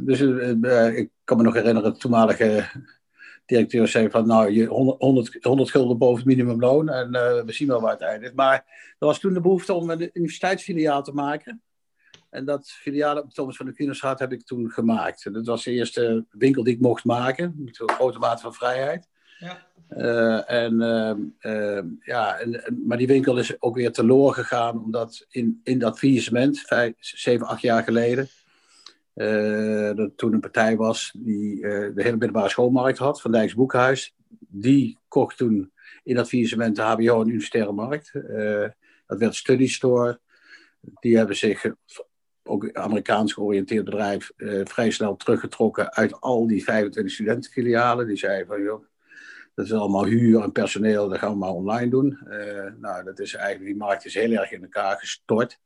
[0.00, 0.20] dus
[0.94, 2.64] ik kan me nog herinneren, de toenmalige
[3.46, 7.10] directeur zei van, nou, je 100, 100, 100 gulden boven het minimumloon en
[7.46, 8.34] we zien wel waar het eindigt.
[8.34, 8.64] Maar
[8.98, 11.62] er was toen de behoefte om een universiteitsfiliaal te maken.
[12.30, 15.32] En dat filiaal op Thomas van de Kienerstraat heb ik toen gemaakt.
[15.32, 19.08] Dat was de eerste winkel die ik mocht maken, met grote mate van vrijheid.
[19.40, 19.68] Ja.
[19.96, 25.26] Uh, en, uh, uh, ja, en, maar die winkel is ook weer teloor gegaan, omdat
[25.30, 28.28] in, in dat faillissement, vijf, zeven, acht jaar geleden,
[29.96, 34.14] dat toen een partij was die de hele middelbare schoolmarkt had, Van Dijks Boekhuis.
[34.48, 35.72] Die kocht toen
[36.02, 38.12] in dat faillissement de HBO en Universitaire Markt.
[39.06, 40.20] dat werd Study Store.
[41.00, 41.64] Die hebben zich
[42.42, 44.32] ook Amerikaans georiënteerd bedrijf,
[44.64, 48.06] vrij snel teruggetrokken uit al die 25 studentenfilialen.
[48.06, 48.84] Die zeiden van, joh,
[49.60, 52.18] dat is allemaal huur en personeel, dat gaan we maar online doen.
[52.28, 55.58] Uh, nou, dat is eigenlijk, die markt is heel erg in elkaar gestort.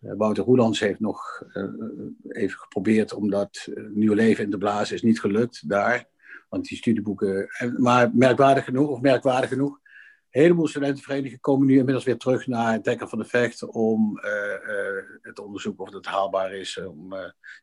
[0.00, 1.42] Uh, Wouter Roelands heeft nog
[2.28, 6.04] even geprobeerd om dat nieuw leven in te blazen, is niet gelukt daar.
[6.48, 9.80] Want die studieboeken, maar merkwaardig genoeg, of merkwaardig genoeg,
[10.28, 14.20] heleboel studentenverenigingen komen nu inmiddels weer terug naar het dekken van de vecht om
[15.22, 17.08] het onderzoek of het haalbaar is om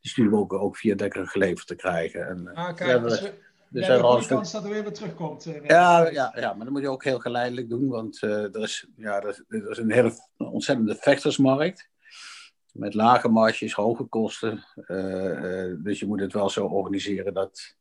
[0.01, 2.27] die studieboeken ook via dekker geleverd te krijgen.
[2.27, 3.33] En, ah, kijk,
[3.69, 5.43] dus hebben kans dat er weer wat terugkomt.
[5.63, 9.21] ja, ja, ja, maar dat moet je ook heel geleidelijk doen, want er, is, ja,
[9.21, 11.89] er, er is een hele ontzettende vechtersmarkt.
[12.71, 14.65] Met lage marges, hoge kosten.
[15.83, 17.75] dus je moet het wel zo organiseren dat,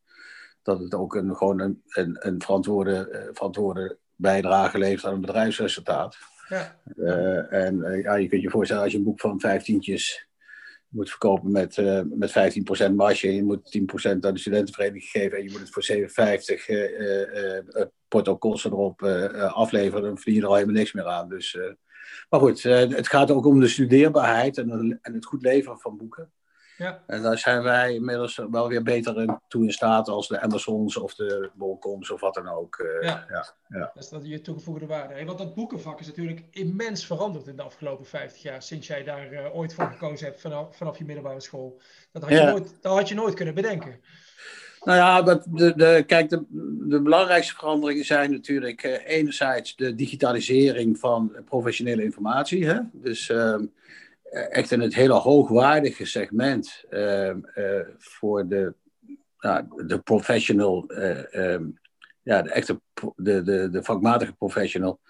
[0.63, 6.19] dat het ook een, gewoon een, een, een verantwoorde, verantwoorde bijdrage levert aan een bedrijfsresultaat.
[6.49, 6.79] Ja.
[7.51, 10.28] En ja, je kunt je voorstellen als je een boek van vijftientjes
[10.89, 12.31] moet verkopen met, uh, met
[12.91, 13.35] 15% marge.
[13.35, 18.71] Je moet 10% aan de studentenvereniging geven en je moet het voor 57 uh, portokosten
[18.71, 19.03] erop
[19.53, 20.03] afleveren.
[20.03, 21.29] Dan verdien je er al helemaal niks meer aan.
[21.29, 21.59] Dus,
[22.29, 26.33] maar goed, het gaat ook om de studeerbaarheid en, en het goed leveren van boeken.
[26.79, 27.03] Ja.
[27.07, 30.97] En daar zijn wij inmiddels wel weer beter in toe in staat als de Amazons
[30.97, 32.79] of de Bolcoms of wat dan ook.
[32.79, 33.25] Uh, ja.
[33.29, 33.91] Ja, ja.
[33.95, 35.25] Dat is dat je toegevoegde waarde.
[35.25, 38.63] Want dat boekenvak is natuurlijk immens veranderd in de afgelopen 50 jaar.
[38.63, 41.81] Sinds jij daar uh, ooit voor gekozen hebt vanaf, vanaf je middelbare school.
[42.13, 44.01] Dat had, je nooit, dat had je nooit kunnen bedenken.
[44.85, 46.45] Nou ja, dat, de, de, kijk, de,
[46.89, 52.67] de belangrijkste veranderingen zijn natuurlijk uh, enerzijds de digitalisering van professionele informatie.
[52.67, 52.79] Hè?
[52.93, 53.29] Dus...
[53.29, 53.57] Uh,
[54.31, 56.85] echt in het hele hoogwaardige segment
[57.99, 58.75] voor de,
[59.87, 60.85] de professional,
[62.23, 62.81] ja, de echte
[63.17, 65.01] de, de, de vakmatige professional,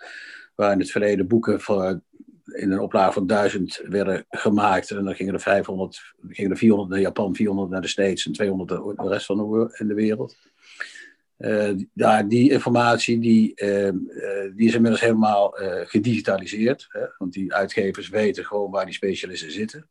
[0.55, 2.01] waar in het verleden boeken voor,
[2.45, 4.91] in een oplage van 1000 werden gemaakt.
[4.91, 8.33] En dan gingen er 500, gingen er 400 naar Japan, 400 naar de States en
[8.33, 10.37] 200 naar de rest van de, in de wereld.
[11.39, 13.91] Uh, ja, die informatie die, uh,
[14.55, 16.87] die is inmiddels helemaal gedigitaliseerd.
[16.89, 17.01] Hè?
[17.19, 19.89] Want die uitgevers weten gewoon waar die specialisten zitten.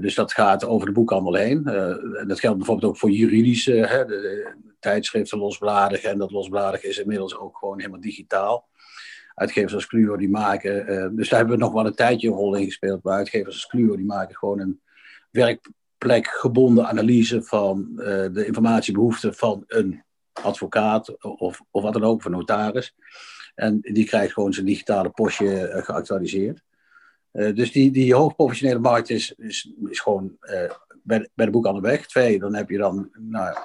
[0.00, 1.66] dus dat gaat over de boekhandel heen.
[1.66, 6.02] en dat geldt bijvoorbeeld ook voor juridische hè, de, tijdschriften, losbladig.
[6.02, 8.68] En dat losbladig is inmiddels ook gewoon helemaal digitaal
[9.34, 10.86] uitgevers als Cluo die maken,
[11.16, 13.66] dus daar hebben we nog wel een tijdje een rol in gespeeld, maar uitgevers als
[13.66, 14.80] Cluo die maken gewoon een
[15.30, 17.92] werkplekgebonden analyse van
[18.32, 20.02] de informatiebehoeften van een
[20.42, 22.94] advocaat of, of wat dan ook, van notaris.
[23.54, 26.62] En die krijgt gewoon zijn digitale postje uh, geactualiseerd.
[27.30, 30.36] dus die, die hoogprofessionele markt is, is, is gewoon
[31.02, 32.06] bij, de, bij de weg.
[32.06, 33.56] Twee, dan heb je dan nou,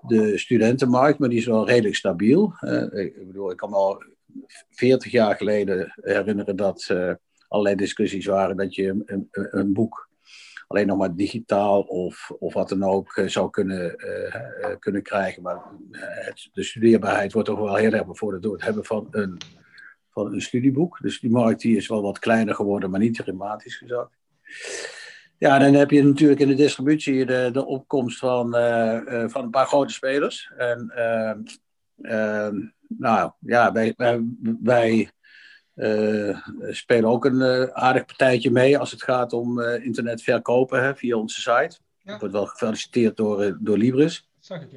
[0.00, 2.54] de studentenmarkt, maar die is wel redelijk stabiel.
[2.92, 4.02] ik bedoel, ik kan al
[4.70, 7.12] 40 jaar geleden herinneren dat uh,
[7.48, 10.08] allerlei discussies waren dat je een, een, een, boek
[10.70, 15.42] alleen nog maar digitaal of, of wat dan ook uh, zou kunnen, uh, kunnen krijgen.
[15.42, 19.38] Maar het, de studeerbaarheid wordt toch wel heel erg bevorderd door het hebben van een,
[20.10, 20.98] van een studieboek.
[21.02, 24.16] Dus die markt die is wel wat kleiner geworden, maar niet dramatisch gezakt.
[25.38, 28.50] Ja, dan heb je natuurlijk in de distributie de, de opkomst van,
[29.30, 30.52] van een paar grote spelers.
[30.56, 30.92] En
[32.88, 34.24] nou ja, wij, wij,
[34.62, 35.10] wij
[35.80, 36.38] uh,
[36.68, 40.96] spelen ook een uh, aardig partijtje mee als het gaat om uh, internet verkopen hè,
[40.96, 41.78] via onze site.
[42.02, 42.18] Ja.
[42.18, 44.28] Wordt wel gefeliciteerd door, door Libris.
[44.40, 44.68] Zag ik,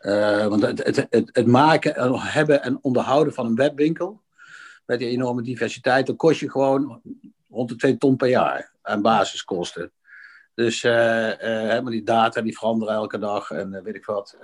[0.00, 0.48] ja.
[0.48, 4.22] want het, het, het, het, maken, hebben en onderhouden van een webwinkel
[4.86, 7.02] met die enorme diversiteit, dan kost je gewoon
[7.48, 9.92] rond de 2 ton per jaar aan basiskosten.
[10.54, 14.38] Dus helemaal die data die veranderen elke dag en weet ik wat.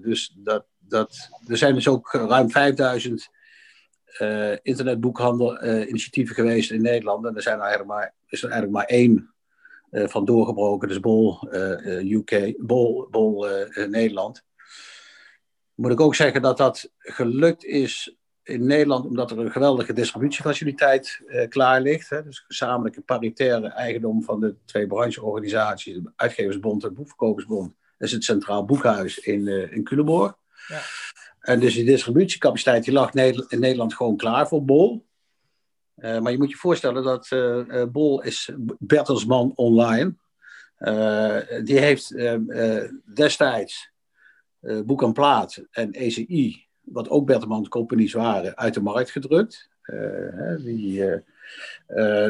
[0.00, 3.30] dus dat, dat, er zijn dus ook ruim 5000
[4.18, 7.26] uh, internetboekhandel-initiatieven uh, geweest in Nederland.
[7.26, 9.34] En er zijn eigenlijk maar, is er eigenlijk maar één
[9.90, 11.48] uh, van doorgebroken, dus Bol
[12.02, 14.42] UK, Bol, Bol Nederland.
[15.74, 21.20] Moet ik ook zeggen dat dat gelukt is in Nederland omdat er een geweldige distributiefaciliteit
[21.48, 22.10] klaar ligt.
[22.10, 27.74] Hè, dus gezamenlijke paritaire eigendom van de twee brancheorganisaties, de Uitgeversbond en Boekverkopersbond.
[27.98, 30.36] Dat is het Centraal Boekhuis in, in Culemborg.
[30.68, 30.80] Ja.
[31.40, 35.06] En dus die distributiecapaciteit die lag in Nederland gewoon klaar voor Bol.
[35.96, 40.14] Uh, maar je moet je voorstellen dat uh, Bol is Bertelsman Online.
[40.78, 42.16] Uh, die heeft
[43.14, 43.90] destijds
[44.60, 49.68] Boek en Plaat en ECI, wat ook Bertelsman companies waren, uit de markt gedrukt.
[50.58, 51.22] die,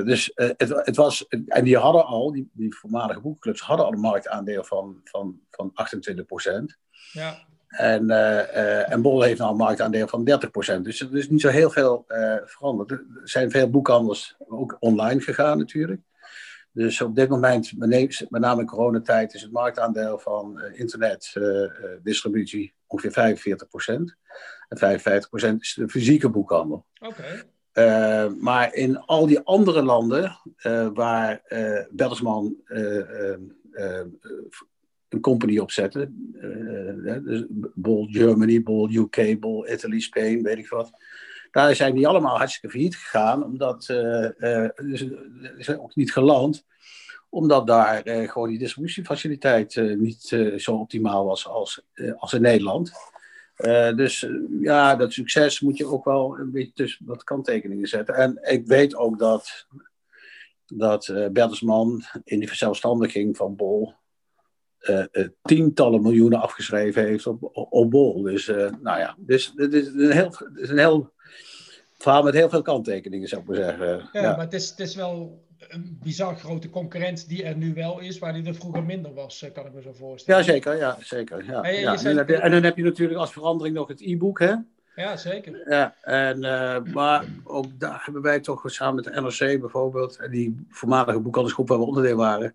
[0.05, 4.01] dus het, het, was, en die hadden al, die, die voormalige boekclubs hadden al een
[4.01, 6.79] marktaandeel van, van, van 28 procent.
[7.12, 7.48] Ja.
[7.69, 10.41] En, uh, en Bol heeft nou een marktaandeel van
[10.79, 10.81] 30%.
[10.83, 12.91] Dus er is niet zo heel veel uh, veranderd.
[12.91, 16.01] Er zijn veel boekhandels ook online gegaan natuurlijk.
[16.73, 23.15] Dus op dit moment, met name in coronatijd, is het marktaandeel van internetdistributie ongeveer 45%.
[24.69, 24.81] En 55%
[25.59, 26.87] is de fysieke boekhandel.
[27.01, 27.45] Oké.
[27.73, 28.29] Okay.
[28.29, 30.39] maar in al die andere landen
[30.95, 31.43] waar
[31.91, 32.57] Bertelsmann
[35.09, 36.33] een company opzetten.
[37.05, 37.42] Uh,
[37.75, 40.90] Bol Germany, Bol UK, Bol Italy, Spain, weet ik wat.
[41.51, 45.07] Daar zijn die allemaal hartstikke failliet gegaan, omdat uh, dus,
[45.59, 46.64] zijn ook niet geland,
[47.29, 51.83] omdat daar gewoon die distributiefaciliteit niet zo optimaal was als,
[52.16, 52.92] als in Nederland.
[53.97, 54.29] dus
[54.61, 58.14] ja, dat succes moet je ook wel een beetje tussen wat kanttekeningen zetten.
[58.14, 59.66] En ik weet ook dat,
[60.66, 63.94] dat Bertelsman in die verzelfstandiging van Bol
[64.81, 68.23] uh, tientallen miljoenen afgeschreven heeft op, op, bol.
[68.23, 71.12] Dus, uh, nou ja, dus het is een heel, het is een heel
[71.99, 74.09] verhaal met heel veel kanttekeningen, zou ik maar zeggen.
[74.12, 78.01] Ja, maar het is, het is wel een bizar grote concurrent die er nu wel
[78.01, 80.41] is, waar die er vroeger minder was, kan ik me zo voorstellen.
[80.41, 80.77] Ja, zeker.
[80.77, 81.62] Ja, zeker ja.
[81.62, 81.97] En, ja.
[81.97, 84.55] En, dan je, en, dan heb je, natuurlijk als verandering nog het e-book, hè?
[84.97, 85.71] Ja, zeker.
[85.71, 90.31] Ja, en, uh, maar ook daar hebben wij toch samen met de NRC bijvoorbeeld, en
[90.31, 92.55] die voormalige boekhandelsgroep waar we onderdeel waren,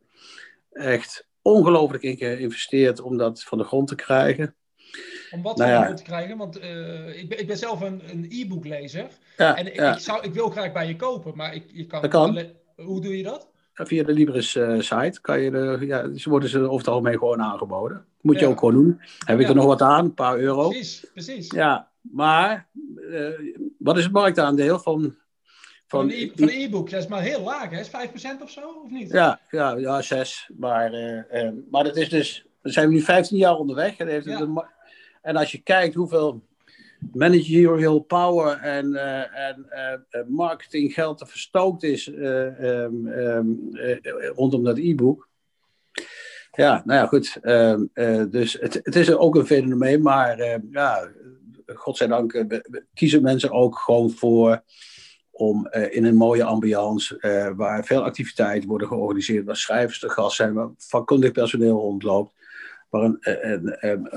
[0.71, 4.55] echt ongelooflijk in geïnvesteerd om dat van de grond te krijgen.
[5.31, 6.37] Om wat nou van de grond te krijgen?
[6.37, 9.07] Want uh, ik, ben, ik ben zelf een, e-book lezer.
[9.37, 9.93] Ja, en ik, ja.
[9.93, 12.01] ik, zou, ik wil graag bij je kopen, maar ik, je kan...
[12.01, 12.45] Dat kan.
[12.75, 13.51] Hoe doe je dat?
[13.73, 17.17] Via de Libris uh, site kan je de, ja, ze worden ze over het algemeen
[17.17, 18.05] gewoon aangeboden.
[18.21, 19.01] Moet je ook gewoon doen.
[19.25, 20.69] Heb ik er nog wat aan, een paar euro.
[20.69, 21.51] Precies, precies.
[21.51, 25.15] Ja, maar uh, wat is het marktaandeel van
[25.93, 27.79] Van een e-book, dat is maar heel laag, hè?
[27.79, 29.11] Is 5% of zo, of niet?
[29.11, 30.49] Ja, ja, ja 6.
[30.57, 33.97] Maar, uh, maar dat is dus, we zijn nu 15 jaar onderweg.
[33.97, 34.71] En, heeft ja.
[35.21, 36.43] en als je kijkt hoeveel
[37.11, 39.65] managerial power en, uh, en
[40.11, 43.69] uh, marketinggeld er verstookt is um, um,
[44.35, 45.27] rondom dat e-book.
[46.51, 47.37] Ja, nou ja, goed.
[47.41, 47.89] Um,
[48.29, 51.09] dus het, het is ook een fenomeen, maar ja,
[51.65, 52.45] godzijdank
[52.93, 54.63] kiezen mensen ook gewoon voor
[55.47, 60.09] om uh, in een mooie ambiance, uh, waar veel activiteiten worden georganiseerd, waar schrijvers te
[60.09, 62.33] gast zijn, waar vakkundig personeel rondloopt,
[62.89, 64.09] waar een, een, een,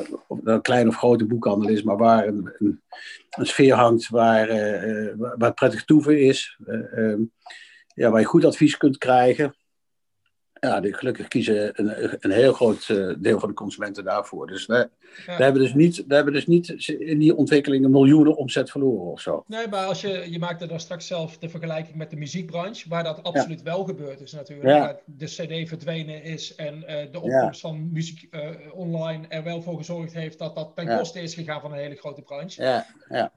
[0.45, 2.81] een klein of grote boekhandel is, maar waar een,
[3.31, 4.49] sfeer hangt waar,
[5.39, 7.33] waar prettig toeven is, um,
[7.95, 9.55] ja, waar je goed advies kunt krijgen
[10.61, 14.47] ja, gelukkig kiezen een, een heel groot eh, deel van de consumenten daarvoor.
[14.47, 14.89] Dus we,
[15.27, 19.21] we, hebben dus niet, we hebben dus niet in die ontwikkelingen miljoenen omzet verloren of
[19.21, 19.45] zo.
[19.47, 23.05] Nee, maar als je, je maakte daar straks zelf de vergelijking met de muziekbranche, waar
[23.05, 24.69] dat absoluut wel gebeurd is natuurlijk.
[24.69, 24.99] Ja.
[25.05, 29.77] De CD verdwenen is en uh, de opkomst van muziek uh, online er wel voor
[29.77, 32.63] gezorgd heeft dat dat ten koste is gegaan van een hele grote branche.
[32.63, 33.33] Ja, ja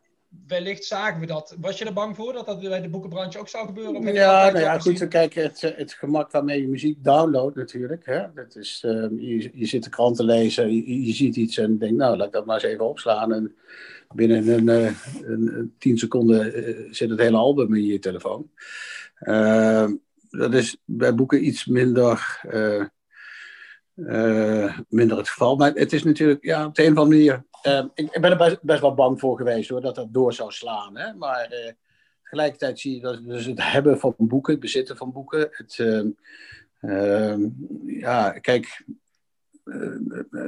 [0.48, 1.56] wellicht zagen we dat.
[1.60, 4.14] Was je er bang voor dat dat bij de boekenbranche ook zou gebeuren?
[4.14, 5.08] ja, nou ja, goed.
[5.08, 8.06] Kijken, het, het gemak waarmee je muziek downloadt natuurlijk.
[8.06, 8.34] Hè?
[8.34, 11.78] Dat is, uh, je, je zit de krant te lezen, je, je, ziet iets en
[11.78, 13.34] denkt, nou, laat ik dat maar eens even opslaan.
[13.34, 13.56] En
[14.16, 18.50] binnen een, uh, een, tien seconden uh, zit het hele album in je telefoon.
[19.20, 19.96] Ehm,
[20.30, 22.42] dat is bij boeken iets minder...
[24.90, 25.56] minder het geval.
[25.56, 28.38] Maar het is natuurlijk, ja, op de een of andere manier Ehm, ik, ben er
[28.38, 30.98] best, best, wel bang voor geweest hoor, dat dat door zou slaan.
[30.98, 31.14] Hè?
[31.14, 31.72] Maar uh,
[32.24, 35.48] tegelijkertijd zie je dat dus het hebben van boeken, het bezitten van boeken.
[35.52, 35.78] Het,
[36.82, 37.36] uh,
[37.86, 38.86] ja, kijk,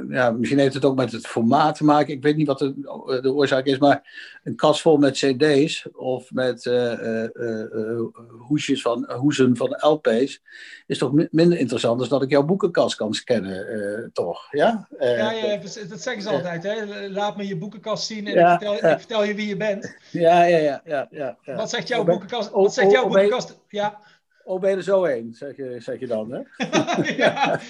[0.08, 2.14] ja, misschien heeft het ook met het formaat te maken.
[2.14, 6.32] Ik weet niet wat de, de oorzaak is, maar een kast vol met CD's of
[6.32, 8.00] met uh, uh,
[8.38, 10.42] hoesjes van, hoezen van LP's
[10.86, 14.46] is toch minder interessant dan dat ik jouw boekenkast kan scannen, toch?
[14.50, 15.56] Ja, ja, ja,
[15.88, 16.62] dat zeggen ze altijd.
[16.62, 17.08] Hè?
[17.08, 19.96] Laat me je boekenkast zien en ja, ik, vertel, ik, vertel, je wie je bent.
[20.10, 20.82] Ja, ja, ja.
[20.84, 22.50] ja, ja, Wat zegt jouw boekenkast?
[22.50, 23.58] Wat zegt jouw boekenkast?
[23.68, 23.98] Ja.
[24.44, 26.40] Oh, ben je er zo heen, zeg je, zeg je dan, hè?
[27.22, 27.60] ja.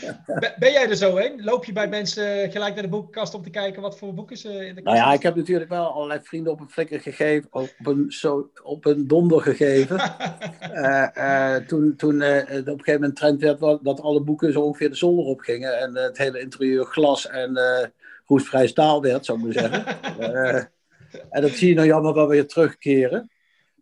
[0.59, 1.45] Ben jij er zo heen?
[1.45, 4.67] Loop je bij mensen gelijk naar de boekenkast om te kijken wat voor boeken ze
[4.67, 7.49] in de kast Nou ja, ik heb natuurlijk wel allerlei vrienden op een flikker gegeven,
[7.53, 9.97] op een, zo, op een donder gegeven.
[10.73, 14.61] uh, uh, toen toen uh, op een gegeven moment trend werd dat alle boeken zo
[14.61, 17.61] ongeveer de zolder op gingen en het hele interieur glas en
[18.27, 20.71] roestvrij staal werd, zou ik maar zeggen.
[21.31, 23.31] en dat zie je nou jammer wel weer terugkeren.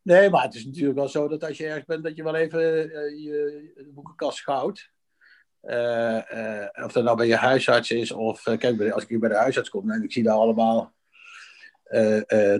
[0.03, 2.35] Nee, maar het is natuurlijk wel zo dat als je ergens bent, dat je wel
[2.35, 4.91] even uh, je boekenkast houdt.
[5.63, 9.29] Uh, uh, of dat nou bij je huisarts is, of kijk, als ik hier bij
[9.29, 10.93] de huisarts kom en ik zie daar allemaal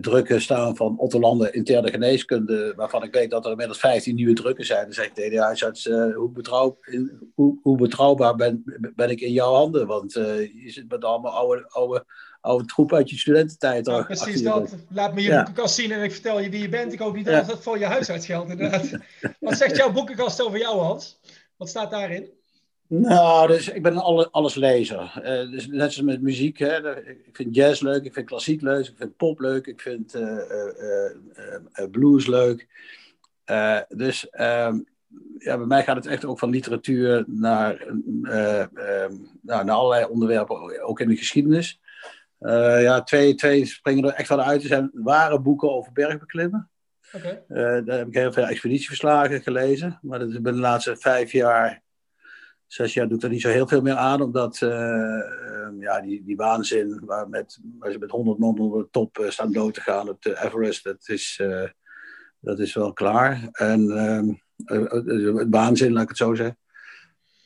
[0.01, 4.65] drukken staan van Otterlanden interne geneeskunde, waarvan ik weet dat er inmiddels 15 nieuwe drukken
[4.65, 4.85] zijn.
[4.85, 6.79] Dan zeg ik tegen de huisarts, hoe, betrouw,
[7.35, 8.63] hoe, hoe, betrouwbaar ben,
[8.97, 9.87] ben ik in jouw handen?
[9.87, 12.05] Want je zit met allemaal oude, oude
[12.41, 13.87] oude troep uit je studententijd.
[13.87, 14.77] Ja, precies dat.
[14.89, 16.93] Laat me je boekenkast zien en ik vertel je wie je bent.
[16.93, 18.91] Ik hoop niet dat het voor je huisarts geldt, inderdaad.
[19.41, 21.21] Wat zegt jouw boekenkast over jou, Hans?
[21.57, 22.31] Wat staat daarin?
[22.87, 25.13] Nou, dus ik ben een alleslezer.
[25.17, 26.59] Uh, dus net zoals met muziek.
[26.59, 26.99] Hè.
[27.09, 30.23] Ik vind jazz leuk, ik vind klassiek leuk, ik vind pop leuk, ik vind uh,
[31.75, 32.69] uh, blues leuk.
[33.89, 34.79] dus ehm,
[35.39, 37.77] ja, bij mij gaat het echt ook van literatuur naar,
[38.23, 41.81] ehm, nou, naar allerlei onderwerpen, ook in de geschiedenis.
[42.41, 44.63] Uh, ja, twee, twee springen er echt wel uit.
[44.63, 46.71] Er zijn ware boeken over bergbeklimmen.
[47.13, 47.45] Okay.
[47.49, 49.99] Uh, daar heb ik heel veel expeditieverslagen gelezen.
[50.03, 51.83] Maar dat is de laatste vijf jaar,
[52.67, 54.23] zes jaar doet er niet zo heel veel meer aan.
[54.23, 54.71] Omdat uh,
[55.79, 59.53] ja, die, die waanzin waar, met, waar ze met honderd man onder de top staan
[59.53, 61.43] dood te gaan op de Everest, dat is,
[62.41, 63.49] dat is wel klaar.
[63.53, 63.91] En
[64.65, 66.59] het waanzin, laat ik het zo zeggen.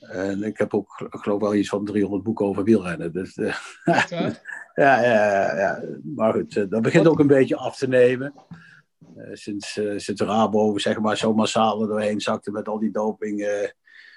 [0.09, 3.12] En ik heb ook, ik geloof wel iets van 300 boeken over wielrennen.
[3.12, 3.35] Dus,
[4.75, 5.83] Ja, ja, ja.
[6.03, 8.35] Maar goed, eh, dat begint ook een beetje af te nemen.
[9.17, 12.90] Uh, sinds, uh, sinds Rabo zeg maar, zo massaal er doorheen zakte met al die
[12.90, 13.40] doping.
[13.40, 13.49] Uh,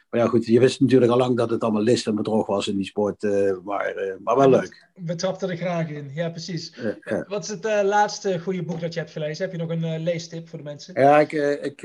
[0.09, 2.67] maar ja, goed, je wist natuurlijk al lang dat het allemaal list en bedrog was
[2.67, 3.21] in die sport.
[3.63, 4.87] maar, maar wel leuk.
[4.95, 6.79] We trapten er graag in, ja, preecies.
[7.27, 9.43] Wat is het laatste goede boek dat je hebt gelezen?
[9.43, 11.01] Heb je nog een leestip voor de mensen?
[11.01, 11.81] Ja, ik, ik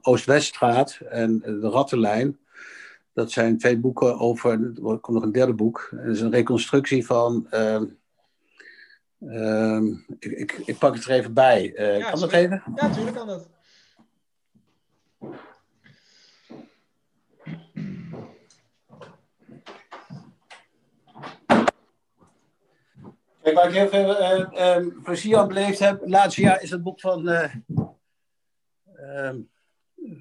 [0.00, 2.38] Oost-Weststraat en de Rattenlijn.
[3.12, 5.88] Dat zijn twee boeken over, er komt nog een derde boek.
[5.90, 7.46] Dat is een reconstructie van.
[7.50, 7.80] Uh,
[9.20, 9.82] uh,
[10.18, 11.72] ik, ik, ik, pak het er even bij.
[11.76, 12.62] Ja, kan dat even?
[12.74, 13.48] Ja, natuurlijk kan dat.
[23.42, 26.82] Kijk, waar ik heel veel um, plezier aan beleefd heb, het laatste jaar is het
[26.82, 27.28] boek van,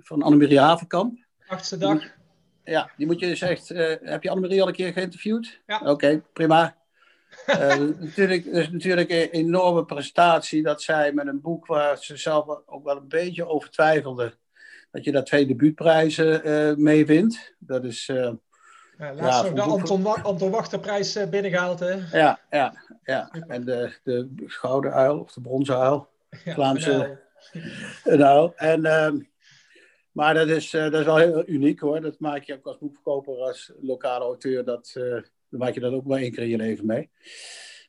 [0.04, 1.20] van Annemarie Havenkamp.
[1.48, 2.04] Achtste dag.
[2.64, 3.72] Ja, die moet je dus echt.
[3.72, 5.60] Uh, heb je Annemarie al een keer geïnterviewd?
[5.66, 5.80] Ja.
[5.80, 6.76] Oké, okay, prima.
[7.48, 12.62] uh, natuurlijk, is natuurlijk een enorme prestatie dat zij met een boek waar ze zelf
[12.66, 14.38] ook wel een beetje over twijfelde,
[14.92, 17.54] dat je daar twee debuutprijzen uh, mee wint.
[17.60, 18.06] Dat is.
[18.06, 18.38] ja,
[18.98, 22.18] laatst ja, nog de Anton, Wachterprijs binnengehaald, hè?
[22.18, 22.74] Ja, ja,
[23.04, 23.30] ja.
[23.48, 26.10] En de, de Gouden Uil, of de Bronzen Uil.
[26.44, 27.26] Ja, Vlaamse.
[28.04, 28.86] Nou, en.
[28.86, 29.18] Ehm,
[30.18, 32.02] maar dat is, uh, dat is wel heel uniek hoor.
[32.02, 34.64] Dat maak je ook als boekverkoper, als lokale auteur.
[34.64, 37.10] Dat, dan maak je dat ook maar één keer in je leven mee.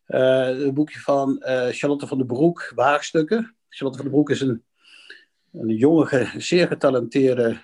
[0.08, 3.56] Uh, een boekje van Charlotte van den Broek, Waagstukken.
[3.68, 4.64] Charlotte van den Broek is een,
[5.52, 7.60] een jonge, zeer getalenteerde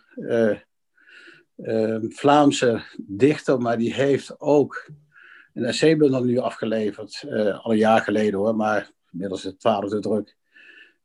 [2.09, 3.61] Vlaamse dichter.
[3.61, 4.88] Maar die heeft ook
[5.55, 7.24] een essaybundel nu afgeleverd.
[7.62, 10.36] al een jaar geleden hoor, maar inmiddels het twaalfde druk.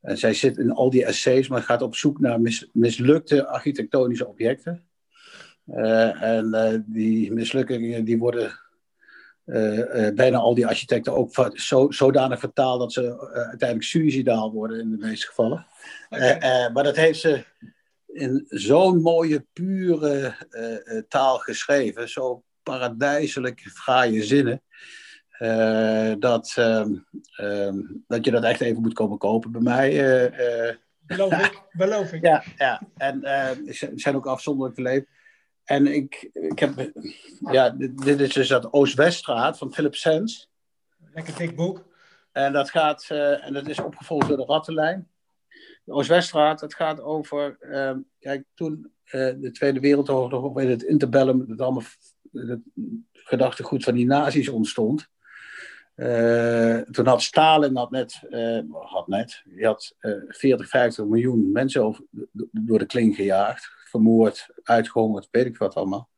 [0.00, 2.40] En zij zit in al die essays, maar gaat op zoek naar
[2.72, 4.84] mislukte architectonische objecten.
[5.66, 8.60] Uh, en uh, die mislukkingen die worden
[9.46, 14.90] uh, bijna al die architecten ook zo, zodanig vertaald dat ze uiteindelijk suicidaal worden in
[14.90, 15.66] de meeste gevallen.
[16.10, 16.70] Okay.
[16.70, 17.44] maar dat heeft ze
[18.06, 20.34] in zo'n mooie, pure
[21.08, 24.62] taal geschreven, zo paradijselijk fraaie zinnen.
[25.40, 26.86] Uh, dat, uh,
[27.40, 27.72] uh,
[28.06, 29.92] dat je dat echt even moet komen kopen bij mij.
[30.24, 32.24] Uh, beloof ik, beloof ik.
[32.24, 32.82] Ja, ja.
[32.96, 33.20] en
[33.74, 35.08] ze zijn ook afzonderlijk leven.
[35.64, 36.92] En ik, ik heb,
[37.50, 40.50] ja, dit, dit is dus dat Oost-Weststraat van Philip Sens.
[41.14, 41.84] Lekker dik boek.
[42.32, 43.06] En dat gaat,
[43.40, 45.08] en dat is opgevolgd door de Rattenlijn.
[45.84, 51.60] De Oost-Weststraat, dat gaat over, ehm, kijk, toen de Tweede Wereldoorlog, in het interbellum, het
[51.60, 51.82] allemaal
[52.32, 52.60] het
[53.12, 55.08] gedachtegoed van die nazi's ontstond.
[55.96, 61.52] Uh, toen had Stalin had net, uh, had net, die had uh, 40, 50 miljoen
[61.52, 62.08] mensen
[62.50, 66.10] door de kling gejaagd, vermoord, uitgehongerd, weet ik wat allemaal.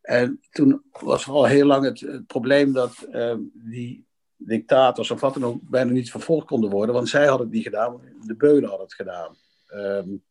[0.00, 4.06] En toen was al heel lang het, probleem dat ehm, die
[4.36, 7.64] dictators of wat dan ook bijna niet vervolgd konden worden, want zij hadden het niet
[7.64, 9.36] gedaan, de beulen hadden het gedaan.
[9.74, 10.24] Um,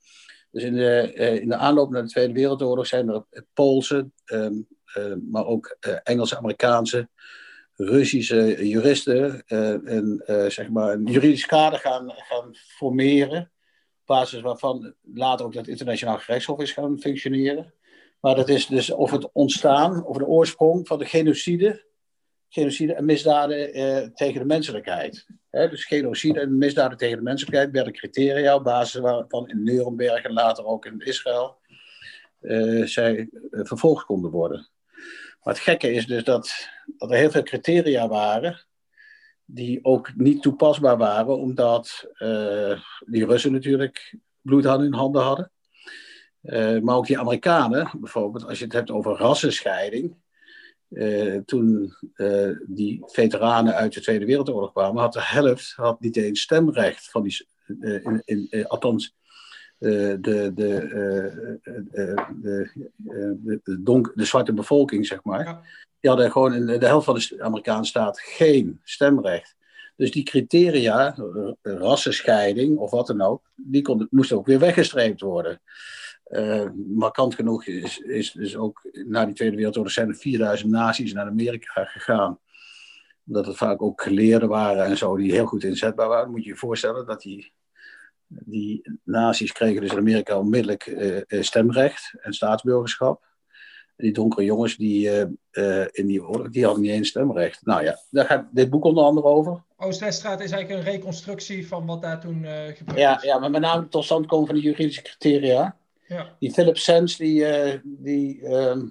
[0.56, 4.68] dus in de, eh, in de aanloop naar de Tweede Wereldoorlog zijn er Poolse, um,
[5.30, 7.10] maar ook eh, Engelse, Amerikaanse,
[7.78, 13.42] Russische juristen uh, en, uh, zeg maar een juridisch kader gaan, gaan formeren.
[14.00, 17.74] Op basis waarvan later ook dat internationaal gerechtshof is gaan functioneren.
[18.20, 21.86] Maar dat is dus of het ontstaan, of de oorsprong van de genocide,
[22.50, 25.26] genocide en misdaden uh, tegen de menselijkheid.
[25.50, 30.24] He, dus genocide en misdaden tegen de menselijkheid werden criteria op basis waarvan in Nuremberg
[30.24, 31.58] en later ook in Israël
[32.84, 34.68] zij vervolgd konden worden.
[35.46, 38.66] Maar het gekke is dus dat, dat er heel veel criteria waren
[39.46, 45.52] die ook niet toepasbaar waren, omdat uh, die Russen natuurlijk bloed aan hun handen hadden.
[46.42, 50.16] Uh, maar ook die Amerikanen, bijvoorbeeld, als je het hebt over rassenscheiding.
[50.90, 51.94] Uh, toen
[52.68, 57.10] die veteranen uit de Tweede Wereldoorlog kwamen, had de helft had niet eens stemrecht.
[57.10, 57.48] Van die,
[58.04, 59.16] in, in, althans,
[59.86, 61.60] de, de, de,
[62.42, 65.62] de, de, donk, de zwarte bevolking, zeg maar, ja.
[66.00, 69.56] die hadden gewoon in de helft van de Amerikaanse staat geen stemrecht.
[69.96, 71.16] Dus die criteria,
[71.62, 75.62] rassenscheiding of wat dan ook, die kon, moesten ook weer weggestreept worden.
[76.30, 81.14] Uh, markant genoeg is, is dus ook na die Tweede Wereldoorlog zijn er 4000 naties
[81.14, 82.40] naar Amerika gegaan.
[83.28, 86.32] Omdat het vaak ook geleerden waren en zo die heel goed inzetbaar waren.
[86.32, 87.54] Moet je je voorstellen dat die
[88.28, 93.24] die nazi's kregen dus in Amerika onmiddellijk uh, stemrecht en staatsburgerschap.
[93.96, 97.66] En die donkere jongens die, uh, in die oorlog, die hadden niet eens stemrecht.
[97.66, 99.64] Nou ja, daar gaat dit boek onder andere over.
[99.78, 103.02] Oost-Weststraat is eigenlijk een reconstructie van wat daar toen gebeurde.
[103.02, 105.78] Ja, ja, maar met name tot stand komen van de juridische criteria.
[106.08, 106.36] Ja.
[106.40, 107.46] Die Philip Sens, die,
[107.84, 108.88] die ehm,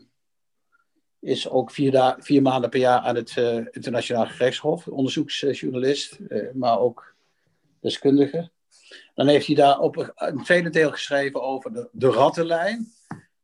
[1.20, 3.36] is ook vier, vier, maanden per jaar aan het
[3.70, 4.88] internationaal gerechtshof.
[4.88, 6.18] Onderzoeksjournalist,
[6.52, 7.14] maar ook
[7.80, 8.50] deskundige.
[9.14, 12.92] Dan heeft hij daar op een tweede deel geschreven over de, de rattenlijn.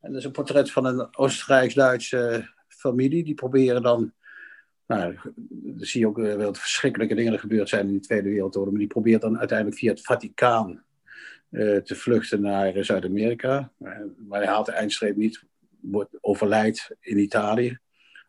[0.00, 3.24] En dat is een portret van een Oostenrijks-Duitse familie.
[3.24, 4.12] Die proberen dan.
[4.86, 5.16] Nou,
[5.48, 8.70] dan zie je ook wel wat verschrikkelijke dingen gebeurd zijn in de Tweede Wereldoorlog.
[8.70, 10.84] Maar die probeert dan uiteindelijk via het Vaticaan
[11.50, 13.72] uh, te vluchten naar Zuid-Amerika.
[14.28, 15.44] maar hij haalt de eindstreep niet.
[15.80, 17.78] Wordt overlijdt in Italië.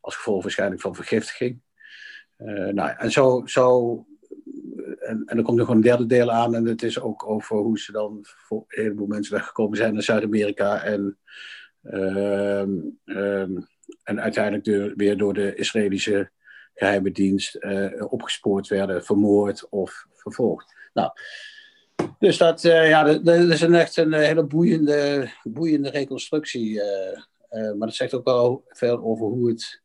[0.02, 1.62] Als gevolg waarschijnlijk van vergiftiging.
[2.72, 4.06] Nou, en zo, zo
[5.02, 6.56] en, en er komt nog een derde deel aan.
[6.56, 10.04] En het is ook over hoe ze dan voor een heleboel mensen weggekomen zijn naar
[10.04, 10.84] Zuid-Amerika.
[10.84, 11.18] En,
[11.84, 13.68] uh, um,
[14.04, 16.32] en uiteindelijk de, weer door de Israëlische
[16.74, 17.66] geheime dienst
[18.10, 20.76] opgespoord werden, vermoord of vervolgd.
[20.94, 21.12] Nou,
[22.20, 26.82] dus dat, ja, dat, dat, is een echt een hele boeiende, boeiende reconstructie.
[27.50, 29.82] maar dat zegt ook wel veel over hoe het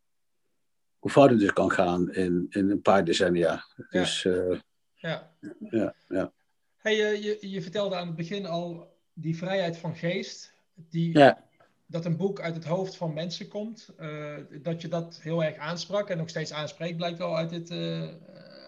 [1.07, 3.64] hoe fout het dus kan gaan in, in een paar decennia.
[3.91, 4.64] Dus, ja.
[5.09, 5.31] Ja.
[5.71, 6.33] ja, ja.
[6.77, 10.53] Hey, je, je vertelde aan het begin al die vrijheid van geest.
[10.75, 11.47] Die, ja
[11.87, 15.57] dat een boek uit het hoofd van mensen komt, uh, dat je dat heel erg
[15.57, 18.09] aansprak en nog steeds aanspreekt, blijkt wel uit, dit, uh,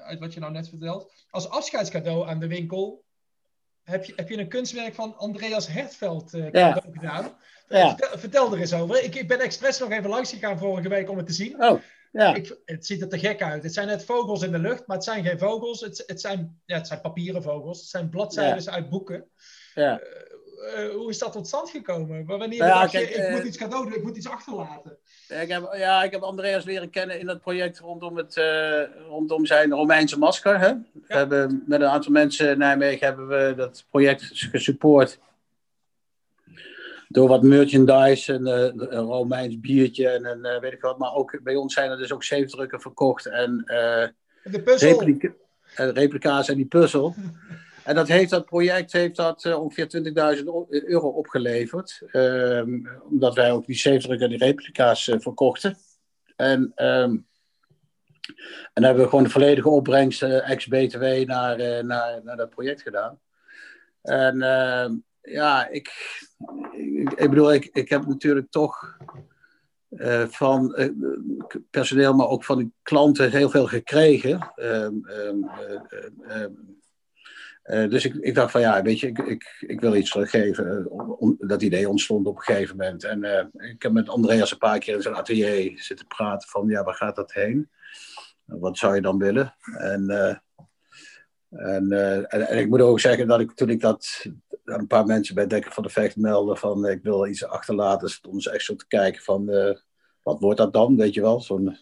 [0.05, 1.13] uit wat je nou net vertelt.
[1.31, 3.05] Als afscheidscadeau aan de winkel
[3.83, 6.83] heb je, heb je een kunstwerk van Andreas Hertveld uh, ja.
[6.93, 7.37] gedaan.
[7.69, 7.89] Ja.
[7.89, 9.05] Vertel, vertel, er eens over.
[9.05, 11.63] Ik, ik ben expres nog even langs gegaan vorige week om het te zien.
[11.63, 11.81] Oh,
[12.13, 12.35] ja.
[12.35, 13.63] Ik, het ziet er te gek uit.
[13.63, 15.81] Het zijn net vogels in de lucht, maar het zijn geen vogels.
[15.81, 17.79] Het, het, zijn, ja, het zijn papieren vogels.
[17.81, 19.25] Het zijn bladzijden uit boeken.
[19.75, 20.01] Ja.
[20.59, 22.27] Uh, hoe is dat tot stand gekomen?
[22.27, 24.99] Wanneer nou ja, dacht je, ik moet eh, iets cadeau doen, ik moet iets achterlaten?
[25.29, 28.35] Ik heb, ja, ik heb Andreas leren kennen in dat project rondom, het,
[29.09, 30.59] rondom zijn Romeinse masker.
[30.59, 30.73] Hè?
[30.93, 35.19] We hebben, met een aantal mensen in Nijmegen hebben we dat project gesupport.
[37.09, 40.99] Door wat merchandise, en, een Romeins biertje en een, weet ik wat.
[40.99, 43.27] Maar ook bij ons zijn er dus ook zeefdrukken verkocht.
[43.27, 43.63] En,
[44.43, 44.99] de puzzel.
[44.99, 45.35] Replica,
[45.75, 47.15] replica's en die puzzel.
[47.85, 49.87] En dat, heeft, dat project heeft dat ongeveer
[50.39, 52.03] 20.000 euro opgeleverd.
[52.13, 55.77] Um, omdat wij ook die zeefdruk en die replica's verkochten.
[56.37, 57.27] En, um,
[58.73, 63.21] en hebben we gewoon de volledige opbrengst ex-BTW naar, naar, naar dat project gedaan.
[64.03, 65.89] En ehm, ja, ik,
[67.17, 68.97] ik, bedoel, ik, ik heb natuurlijk toch
[70.29, 70.77] van
[71.71, 74.53] personeel, maar ook van klanten heel veel gekregen.
[77.69, 80.89] Uh, dus ik, ik, dacht van ja, weet je, ik, ik, ik wil iets teruggeven.
[81.39, 83.05] dat idee ontstond op een gegeven moment.
[83.05, 86.85] En ik heb met Andreas een paar keer in zijn atelier zitten praten van ja,
[86.85, 87.71] waar gaat dat heen?
[88.45, 89.55] Wat zou je dan willen?
[89.77, 90.11] En,
[91.51, 91.91] en,
[92.29, 94.27] en, ik moet ook zeggen dat ik toen ik dat
[94.69, 98.43] een paar mensen bij Dekker van de Vecht meldde van ik wil iets achterlaten, stonden
[98.43, 99.47] ze echt zo te kijken van
[100.23, 101.41] wat wordt dat dan, weet je wel?
[101.41, 101.77] Zo'n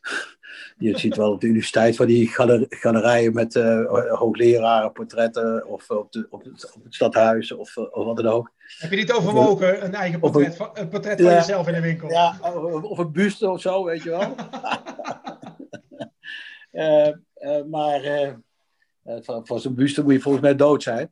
[0.78, 2.28] je ziet wel op de universiteit van die
[2.68, 8.04] galerijen met uh, hoogleraren, portretten of op, de, op, het, op het stadhuis of, of
[8.04, 8.52] wat dan ook.
[8.78, 12.10] Heb je niet overwogen, een eigen portret, van, een portret van jezelf in de winkel?
[12.10, 12.38] Ja,
[12.82, 14.34] of, een buste of zo, weet je wel.
[16.72, 18.00] uh, maar
[19.06, 21.10] voor, voor zo'n buste moet je volgens mij dood zijn.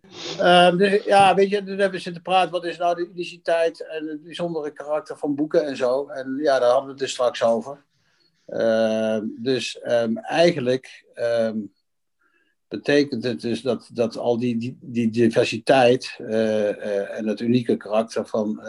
[0.77, 4.07] Dus, ja, weet je, dan hebben we zitten praten, wat is nou de uniciteit en
[4.07, 6.07] het bijzondere karakter van boeken en zo.
[6.09, 7.85] En ja, daar hadden we het dus straks over.
[8.47, 11.59] Ehm, dus ehm, eigenlijk ehm,
[12.69, 18.27] betekent het dus dat, dat al die, die, diversiteit uh, uh, en het unieke karakter
[18.27, 18.61] van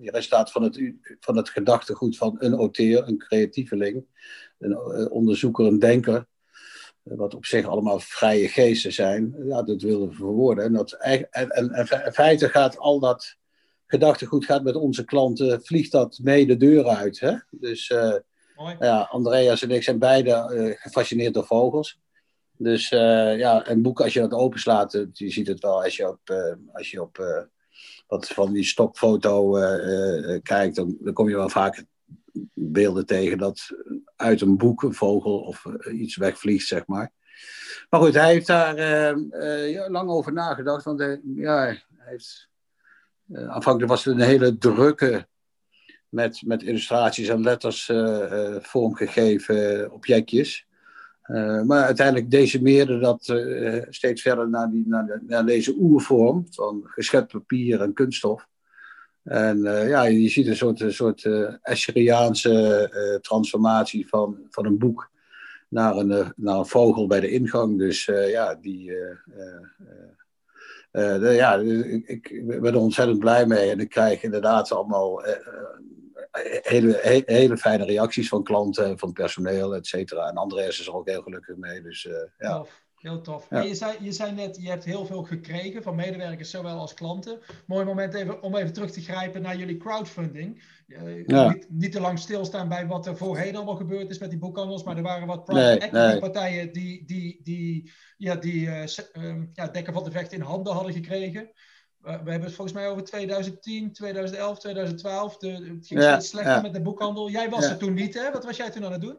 [0.00, 4.04] die resultaat van het, van het gedachtegoed van een auteur, een creatieveling,
[4.58, 6.26] een onderzoeker, een denker,
[7.14, 10.64] wat op zich allemaal vrije geesten zijn, ja, dat willen we verwoorden.
[10.64, 13.36] En, dat, en, en, en in feite gaat al dat
[13.86, 17.20] gedachtegoed gaat met onze klanten, vliegt dat mee de deur uit.
[17.20, 17.34] Hè?
[17.50, 17.86] Dus
[18.78, 21.98] ja, Andreas en ik zijn beide uh, gefascineerd door vogels.
[22.58, 26.08] Dus uh, ja, een boek, als je dat openslaat, je ziet het wel als je
[26.08, 26.20] op,
[26.72, 27.46] als je op
[28.06, 29.50] wat van die stokfoto
[30.42, 31.84] kijkt, dan, dan, kom je wel vaak
[32.54, 33.70] beelden tegen dat
[34.16, 37.12] uit een boek een vogel of iets wegvliegt, zeg maar.
[37.90, 38.78] Maar goed, hij heeft daar
[39.68, 42.48] ja, lang over nagedacht, want hij, ja, hij heeft,
[43.32, 45.26] aanvankelijk was het een hele drukke
[46.08, 47.92] met, met illustraties en letters
[48.60, 50.66] vormgegeven objectjes.
[51.64, 53.22] Maar uiteindelijk decimeerde dat
[53.88, 58.48] steeds verder naar, die, naar, de, naar, deze oervorm van geschept papier en kunststof.
[59.26, 61.28] En ja, je ziet een soort, een soort
[61.62, 65.10] Assyriaanse transformatie van, van een boek
[65.68, 67.78] naar een, naar een vogel bij de ingang.
[67.78, 68.92] Dus ja, die,
[71.20, 73.70] ja, ik, ik ben er ontzettend blij mee.
[73.70, 75.22] En ik krijg inderdaad allemaal
[76.62, 80.28] hele, hele fijne reacties van klanten, van personeel, et cetera.
[80.28, 81.82] En Andreas is er ook heel gelukkig mee.
[81.82, 82.64] Dus, uh, ja.
[83.06, 83.46] Heel tof.
[83.50, 87.38] je, zei, je zei net, je hebt heel veel gekregen van medewerkers, zowel als klanten.
[87.66, 90.62] Mooi moment even, om even terug te grijpen naar jullie crowdfunding.
[90.86, 94.38] Uh, niet, niet, te lang stilstaan bij wat er voorheen allemaal gebeurd is met die
[94.38, 98.84] boekhandels, maar er waren wat private equity partijen die, die, die, ja, die uh,
[99.52, 101.50] ja, Dekker van de Vecht in handen hadden gekregen
[102.06, 105.36] we hebben het volgens mij over 2010, 2011, 2012.
[105.36, 107.30] De, het ging steeds slechter met de boekhandel.
[107.30, 108.30] Jij was er toen niet, hè?
[108.30, 109.18] Wat was jij toen aan het doen?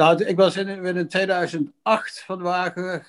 [0.00, 3.02] Nou, ik was in, in 2008 van de wagen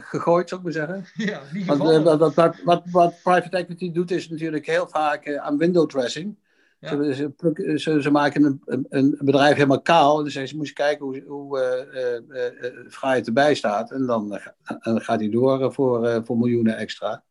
[0.00, 1.06] gegooid, zou ik maar zeggen.
[1.26, 5.26] Ja, niet Want, uh, wat, wat, wat, wat, private equity doet, is natuurlijk heel vaak
[5.26, 6.36] uh, aan window dressing.
[6.80, 7.32] Ze,
[7.76, 10.24] ze, ze, maken een, een, bedrijf helemaal kaal.
[10.24, 11.86] Dus ze moest kijken hoe, hoe
[12.30, 13.90] uh, uh, erbij staat.
[13.90, 14.40] En dan,
[14.80, 17.22] dan gaat hij door voor, voor miljoenen extra.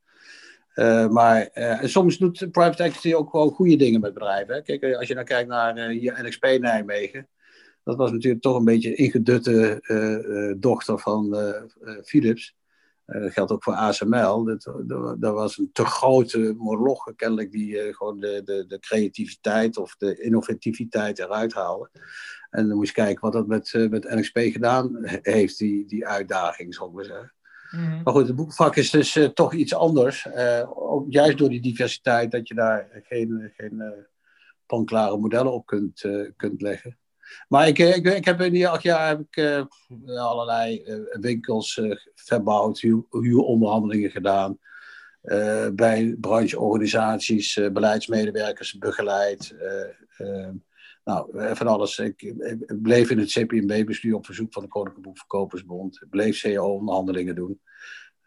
[1.09, 1.49] maar
[1.83, 4.53] soms doet private equity ook gewoon goede dingen met bedrijven.
[4.53, 4.61] Hè?
[4.61, 7.27] Kijk, als je nou kijkt naar hier NXP Nijmegen.
[7.85, 11.35] Dat was natuurlijk toch een beetje ingedutte dochter van
[12.03, 12.55] Philips.
[13.07, 14.43] Uh, dat geldt ook voor ASML.
[14.43, 14.71] Dat,
[15.19, 19.95] dat, was een te grote moloch, kennelijk, die uh, gewoon de, de, de, creativiteit of
[19.95, 21.89] de innovativiteit eruit haalde.
[22.49, 26.07] En dan moest je kijken wat dat met, uh, met NXP gedaan heeft, die, die
[26.07, 27.33] uitdaging, zal ik maar zeggen.
[27.71, 28.03] Mhm.
[28.03, 30.27] Maar goed, het boekvak is dus toch iets anders.
[30.65, 34.05] ook juist door die diversiteit, dat je daar geen, geen
[34.65, 36.01] panklare modellen op kunt,
[36.35, 36.97] kunt leggen.
[37.47, 41.81] Maar ik, ik, ik heb in die acht jaar heb ik, uh, allerlei uh, winkels
[42.15, 44.59] verbouwd, huuronderhandelingen gedaan.
[45.73, 49.55] bij brancheorganisaties, beleidsmedewerkers begeleid.
[51.03, 51.99] nou, van alles.
[51.99, 52.33] Ik,
[52.81, 56.05] bleef in het CPMB-bestuur op verzoek van de Koninklijke Boekverkopersbond.
[56.09, 57.59] Bleef CEO-onderhandelingen doen.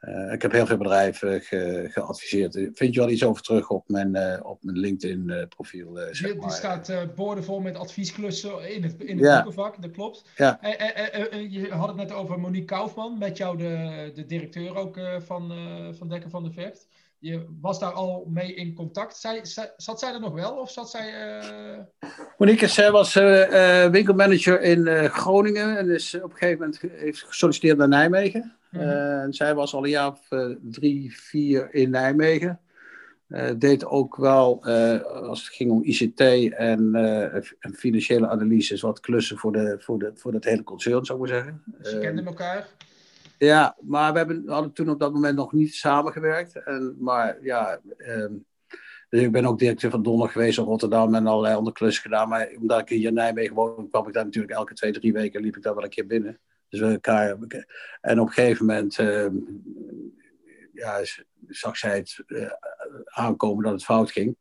[0.00, 2.52] Uh, ik heb heel veel bedrijven ge, geadviseerd.
[2.52, 5.98] Vind je wel iets over terug op mijn, uh, op mijn LinkedIn-profiel?
[5.98, 9.34] Uh, zeg Er staat boordevol met adviesklussen in het, in het ja.
[9.34, 10.24] boekenvak, dat klopt.
[10.36, 10.58] Ja.
[11.48, 15.52] je had het net over Monique Kaufman, met jou de, de directeur ook van,
[15.98, 16.88] van Dekker van de Vecht.
[17.18, 19.16] Je was daar al mee in contact.
[19.16, 19.40] Zij,
[19.76, 21.12] zat zij er nog wel of zat zij...
[22.36, 23.14] Monique, zij was
[23.90, 28.57] winkelmanager in Groningen en is op een gegeven moment heeft gesolliciteerd naar Nijmegen.
[28.70, 32.60] Uh, zij was al een jaar of uh, drie, vier in Nijmegen.
[33.28, 34.64] Uh, deed ook wel,
[35.04, 36.94] als het ging om ICT en,
[37.60, 41.30] en, financiële analyses, wat klussen voor, de, voor, de, voor het hele concern, zou ik
[41.30, 41.62] maar zeggen.
[41.82, 42.68] Ze kenden elkaar?
[43.38, 46.62] Ja, maar we hebben, hadden toen op dat moment nog niet samengewerkt.
[46.62, 48.32] En, maar ja, ehm,
[49.08, 52.28] dus ik ben ook directeur van Donner geweest in Rotterdam en allerlei andere klussen gedaan.
[52.28, 55.40] Maar omdat ik hier in Nijmegen woon, kwam ik daar natuurlijk elke twee, drie weken
[55.40, 56.38] liep ik daar wel een keer binnen.
[56.68, 57.36] Dus we elkaar,
[58.00, 59.26] en op een gegeven moment uh,
[60.72, 61.00] ja,
[61.48, 62.50] zag zij het uh,
[63.04, 64.36] aankomen dat het fout ging.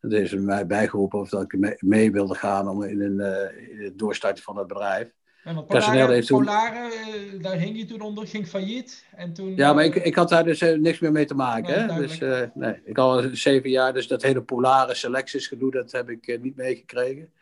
[0.00, 3.18] En toen heeft ze mij bijgeroepen of dat ik mee, wilde gaan om in, een,
[3.18, 5.14] uh, in het doorstarten van het bedrijf.
[5.44, 6.38] En want Polare, heeft toen...
[6.38, 9.06] Polare eh, daar hing je toen onder, ging failliet.
[9.16, 11.86] En toen, ja, maar ik, ik had daar dus niks meer mee te maken.
[11.86, 12.18] Nee, Dus,
[12.54, 17.32] nee, ik al zeven jaar, dus dat hele polare selectiesgedoe, dat heb ik niet meegekregen.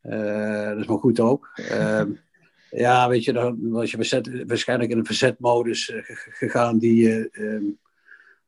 [0.00, 1.50] dat is maar goed ook.
[2.76, 6.00] Ehm, ja, weet je, dan was je verzet, waarschijnlijk in een verzetmodus uh,
[6.30, 7.60] gegaan die, uh,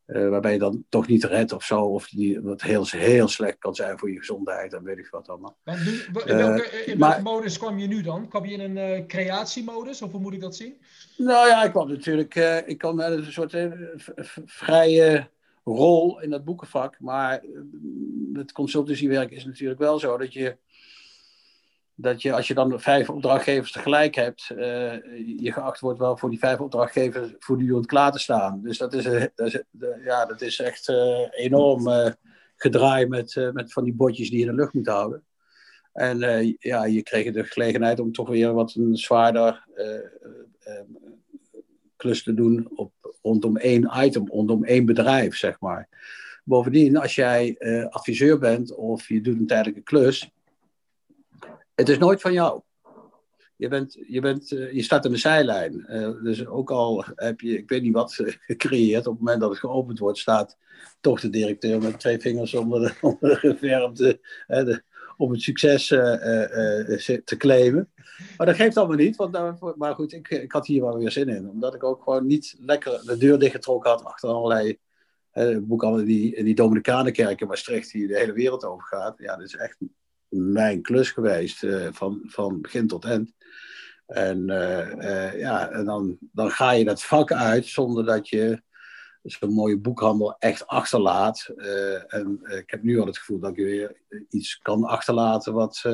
[0.06, 1.80] waarbij je dan toch niet redt of zo.
[1.80, 5.28] Of die, wat heel, heel slecht kan zijn voor je gezondheid en weet ik wat
[5.28, 5.56] allemaal.
[5.64, 5.92] Maar nu,
[6.24, 8.28] in welke, in welke modus kwam je nu dan?
[8.28, 10.80] Kwam je in een creatiemodus of hoe moet ik dat zien?
[11.16, 12.34] Nou ja, ik kwam natuurlijk,
[12.66, 13.56] ik kwam een soort
[14.44, 15.28] vrije
[15.64, 17.00] rol in dat boekenvak.
[17.00, 17.44] Maar
[18.32, 20.56] het consultancywerk is natuurlijk wel zo dat je
[22.00, 24.58] dat je als je dan vijf opdrachtgevers tegelijk hebt, uh,
[25.38, 28.60] je geacht wordt wel voor die vijf opdrachtgevers voortdurend klaar te staan.
[28.62, 29.62] Dus dat is, uh, dat is,
[30.04, 30.88] ja, dat is echt
[31.30, 32.14] enorm
[32.56, 35.24] gedraaid met, met van die botjes die je in de lucht moet houden.
[35.92, 36.18] En
[36.58, 39.66] ja, je kreeg de gelegenheid om toch weer wat een zwaarder
[41.96, 42.92] klus te doen op,
[43.22, 45.88] rondom één item, rondom één bedrijf, zeg maar.
[46.44, 47.56] Bovendien, als jij
[47.90, 50.30] adviseur bent of je doet een tijdelijke klus,
[51.78, 52.60] het is nooit van jou.
[53.56, 55.86] Je, bent, je, bent, uh, je staat aan de zijlijn.
[55.88, 58.14] Uh, dus ook al heb je, ik weet niet wat
[58.46, 60.56] gecreëerd, op het moment dat het geopend wordt, staat
[61.00, 63.40] toch de directeur met twee vingers onder de, onder
[64.46, 64.82] de
[65.16, 67.92] om het succes te claimen.
[68.36, 71.28] Maar dat geeft allemaal niet, want, maar goed, ik, ik had hier wel weer zin
[71.28, 71.48] in.
[71.48, 74.78] Omdat ik ook gewoon niet lekker de deur dichtgetrokken had achter allerlei
[75.60, 79.18] boeken, die, die Dominicanenkerk in Maastricht, die de hele wereld over gaat.
[79.18, 79.76] Ja, dat is echt
[80.28, 83.32] mijn klus geweest, uh, van, van begin tot eind.
[84.06, 88.62] En, uh, ja, en dan, dan ga je dat vak uit zonder dat je
[89.22, 91.52] zo'n mooie boekhandel echt achterlaat.
[92.06, 95.84] en ik heb nu al het gevoel dat je weer iets kan achterlaten wat,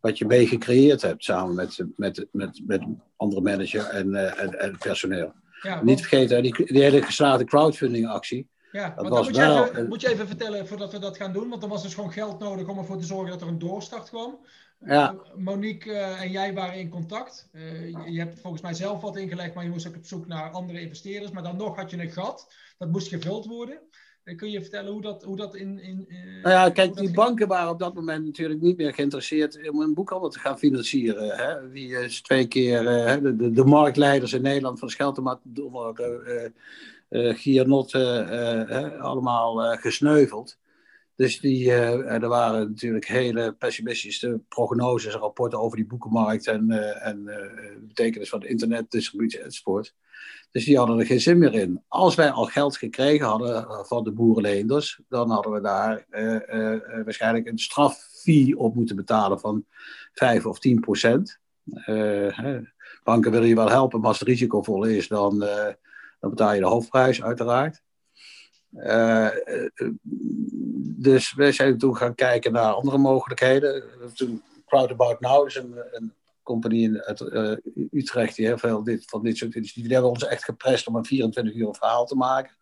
[0.00, 2.82] wat je mee gecreëerd hebt samen met, met, met, met
[3.16, 5.32] andere manager en, en, en personeel.
[5.62, 8.48] Ja, Niet vergeten, die, die hele geslaagde crowdfunding actie.
[8.72, 11.48] Ja, maar dan moet je, even, moet je even vertellen voordat we dat gaan doen.
[11.48, 14.08] Want dan was dus gewoon geld nodig om ervoor te zorgen dat er een doorstart
[14.08, 14.38] kwam.
[14.84, 15.12] Ja.
[15.12, 17.48] Uh, Monique uh, en jij waren in contact.
[17.52, 20.26] Uh, je, je, hebt volgens mij zelf wat ingelegd, maar je moest ook op zoek
[20.26, 21.32] naar andere investeerders.
[21.32, 22.52] Maar dan nog had je een gat.
[22.78, 23.78] Dat moest gevuld worden.
[24.36, 25.78] Kun je vertellen hoe dat, hoe dat in.
[25.78, 26.06] in
[26.42, 29.94] nou ja, kijk, die banken waren op dat moment natuurlijk niet meer geïnteresseerd om een
[29.94, 31.36] boekhandel te gaan financieren.
[31.36, 31.70] Hè?
[31.70, 36.44] Die is twee keer de, de, de, marktleiders in Nederland van Scheltemat, uh,
[37.12, 40.58] uh, allemaal gesneuveld.
[41.16, 47.84] Dus die, er waren natuurlijk hele pessimistische prognoses, rapporten over die boekenmarkt en, en de
[47.86, 49.94] betekenis van de internetdistributie enzovoort.
[50.50, 51.82] Dus die hadden er geen zin meer in.
[51.88, 56.06] Als wij al geld gekregen hadden van de boerenleenders, dan hadden we daar
[57.04, 59.64] waarschijnlijk een straffee op moeten betalen van
[60.12, 61.38] 5 of 10 procent.
[63.04, 65.44] banken willen je wel helpen, maar als het risicovol is, dan,
[66.22, 67.82] dan betaal je de hoofdprijs uiteraard.
[68.72, 69.28] Uh,
[70.96, 73.84] dus wij zijn toen gaan kijken naar andere mogelijkheden.
[74.14, 76.12] Toen Crowdabout Now is een,
[76.42, 77.56] compagnie uit uh,
[77.90, 79.82] Utrecht die heel veel dit, van dit soort initiatieven.
[79.82, 82.56] Die hebben ons echt geprest om een 24 uur verhaal te maken.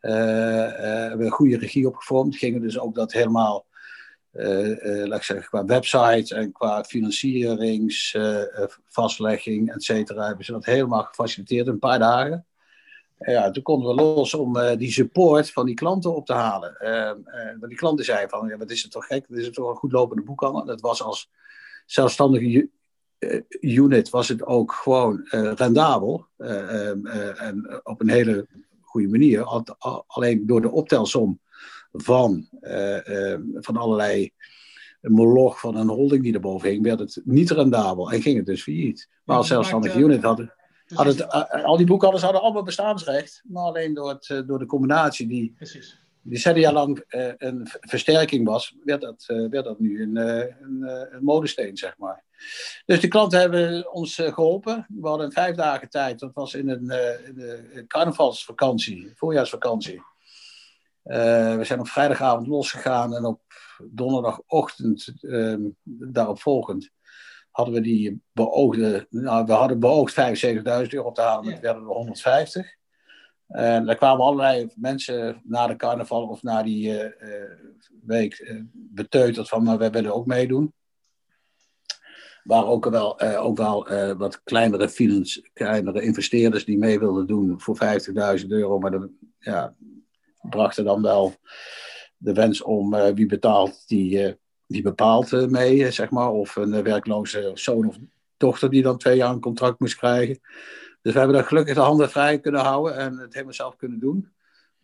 [0.00, 2.36] We hebben een goede regie opgevormd.
[2.36, 3.66] Gingen dus ook dat helemaal,
[5.04, 11.72] laat zeggen, qua website en qua financieringsvastlegging, et cetera, hebben ze dat helemaal gefaciliteerd in
[11.72, 12.46] een paar dagen
[13.22, 16.76] ja, toen konden we los om uh, die support van die klanten op te halen.
[16.80, 16.88] Uh,
[17.60, 19.76] uh, die klanten zeiden van, ja, wat is het toch gek, dit is toch een
[19.76, 20.64] goed lopende boekhandel.
[20.64, 21.30] Dat was als
[21.86, 22.68] zelfstandige
[23.60, 26.26] unit was het ook gewoon rendabel.
[26.38, 27.06] Ehm,
[27.36, 28.46] en op een hele
[28.80, 29.44] goede manier.
[30.06, 31.40] Alleen door de optelsom
[31.92, 34.32] van, ehm, van allerlei
[35.00, 38.62] moloch van een holding die erboven hing, werd het niet rendabel en ging het dus
[38.62, 39.08] failliet.
[39.24, 40.54] Maar als zelfstandige unit hadden
[40.94, 44.66] het, uh, al die boekhouders hadden allemaal bestaansrecht, maar alleen door, het, uh, door de
[44.66, 46.00] combinatie die, Precies.
[46.22, 51.76] die lang uh, een versterking was, werd dat, werd dat nu een, een, een modesteen,
[51.76, 52.24] zeg maar.
[52.84, 54.86] Dus de klanten hebben ons geholpen.
[55.00, 60.02] We hadden vijf dagen tijd, dat was in een, de carnavalsvakantie, voorjaarsvakantie.
[61.02, 63.40] we zijn op vrijdagavond losgegaan en op
[63.90, 66.90] donderdagochtend ehm, daarop volgend
[67.52, 70.22] hadden we die beoogde, nou, we hadden beoogd 75.000
[70.88, 72.76] euro op te halen, maar het werden er 150.
[73.46, 77.10] En daar kwamen allerlei mensen na de carnaval of na die uh,
[78.02, 80.74] week uh, beteuterd van, maar wij willen ook meedoen.
[81.86, 87.60] Er waren ook wel, ook wel wat kleinere, finance, kleinere investeerders die mee wilden doen
[87.60, 87.78] voor
[88.40, 89.74] 50.000 euro, maar dat ja,
[90.40, 91.34] brachten dan wel
[92.16, 94.38] de wens om wie betaalt die
[94.72, 96.30] die bepaalt uh, mee, zeg maar.
[96.30, 97.96] Of een uh, werkloze zoon of
[98.36, 100.40] dochter die dan twee jaar een contract moest krijgen.
[101.02, 104.00] Dus we hebben daar gelukkig de handen vrij kunnen houden en het helemaal zelf kunnen
[104.00, 104.28] doen.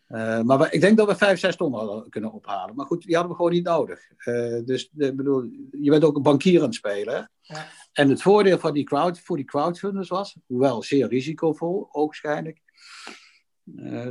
[0.09, 2.75] Uh, maar we, ik denk dat we vijf, zes ton hadden kunnen ophalen.
[2.75, 4.01] Maar goed, die hadden we gewoon niet nodig.
[4.65, 5.43] dus de, bedoel,
[5.81, 7.31] je bent ook een bankier aan het spelen.
[7.41, 7.67] Ja.
[7.93, 12.68] En het voordeel van die crowd, voor die crowdfunders was, hoewel zeer risicovol, oogschijnlijk, uh,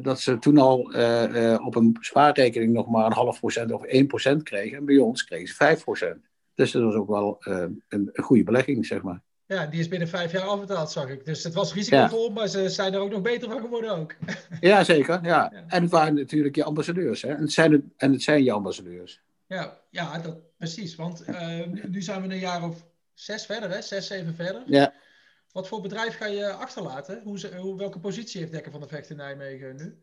[0.01, 3.83] dat ze toen al uh, uh, op een spaarrekening nog maar een half procent of
[3.83, 4.77] 1 procent kregen.
[4.77, 6.25] En bij ons kregen ze 5 procent.
[6.55, 9.21] Dus dat was ook wel een, een, goede belegging, zeg maar.
[9.45, 11.25] Ja, die is binnen vijf jaar afbetaald, zag ik.
[11.25, 12.33] Dus het was risicovol, ja.
[12.33, 14.15] maar ze zijn er ook nog beter van geworden ook.
[14.59, 15.19] ja, zeker.
[15.23, 15.49] Ja.
[15.51, 15.63] ja.
[15.67, 17.21] En het waren natuurlijk je ambassadeurs.
[17.21, 17.29] Hè?
[17.29, 19.21] En, het zijn, het, en het zijn je ambassadeurs.
[19.47, 20.95] Ja, ja dat, precies.
[20.95, 21.25] Want
[21.87, 23.81] nu zijn we een jaar of zes verder, hè?
[23.81, 24.63] Zes, zeven verder.
[24.65, 24.93] Ja.
[25.57, 27.21] Wat voor bedrijf ga je achterlaten?
[27.23, 29.97] Hoe, hoe, welke positie heeft Dekker van de Vecht in Nijmegen nu?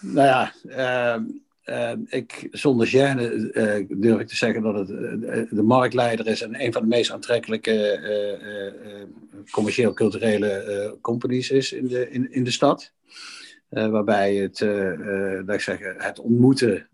[0.00, 1.22] Nou ja, uh,
[1.64, 6.42] uh, ik, zonder gêne uh, durf ik te zeggen dat het eh, de marktleider is
[6.42, 9.02] en een van de meest aantrekkelijke eh,
[9.50, 12.92] commercieel-culturele companies is in de, in, in de stad.
[13.68, 14.60] waarbij het,
[15.46, 16.88] laat ik zeggen, het ontmoeten,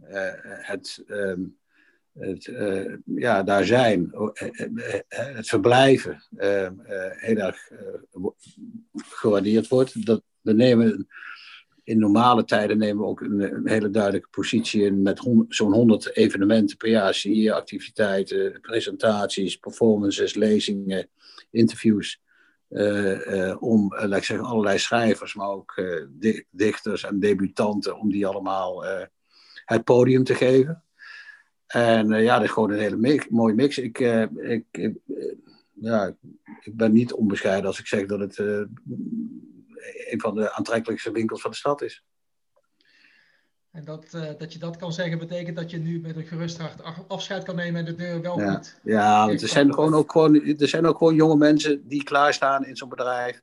[0.63, 1.41] het ehm,
[2.19, 6.69] het, uh, ja, daar zijn, eh, eh, het verblijven uh,
[7.17, 7.71] heel erg
[8.95, 10.07] gewaardeerd wordt.
[10.07, 11.09] Dat, we nemen,
[11.85, 16.77] in normale tijden nemen we ook een, hele duidelijke positie in met zo'n 100 evenementen
[16.77, 21.09] per jaar, zie activiteiten, presentaties, performances, lezingen,
[21.51, 22.21] interviews.
[23.59, 25.83] om, zeggen, allerlei schrijvers, maar ook
[26.51, 28.85] dichters en debutanten, om die allemaal
[29.65, 30.83] het podium te geven.
[31.73, 33.79] En uh, ja, dat is gewoon een hele mix, mooie mix.
[33.79, 35.33] Ik, uh, ik, ik uh,
[35.73, 36.15] ja,
[36.61, 41.51] ik ben niet onbescheiden als ik zeg dat het een van de aantrekkelijkste winkels van
[41.51, 42.05] de stad is.
[43.71, 47.09] En dat, dat je dat kan zeggen, betekent dat je nu met een gerust hart
[47.09, 48.55] afscheid kan nemen en de deur wel ja.
[48.55, 48.81] goed.
[48.83, 52.67] Ja, want er zijn, gewoon ook gewoon, er zijn ook gewoon jonge mensen die klaarstaan
[52.67, 53.43] in zo'n bedrijf.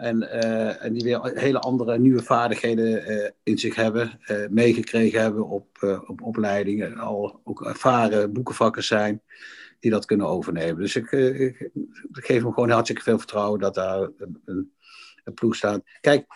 [0.00, 5.20] En, uh, en die weer hele andere nieuwe vaardigheden uh, in zich hebben, uh, meegekregen
[5.20, 9.22] hebben op, op opleidingen, al ook ervaren boekenvakkers zijn
[9.80, 10.80] die dat kunnen overnemen.
[10.80, 11.08] Dus ik,
[12.10, 14.72] geef hem gewoon hartstikke veel vertrouwen dat daar een,
[15.24, 15.82] een, ploeg staat.
[16.00, 16.26] Kijk,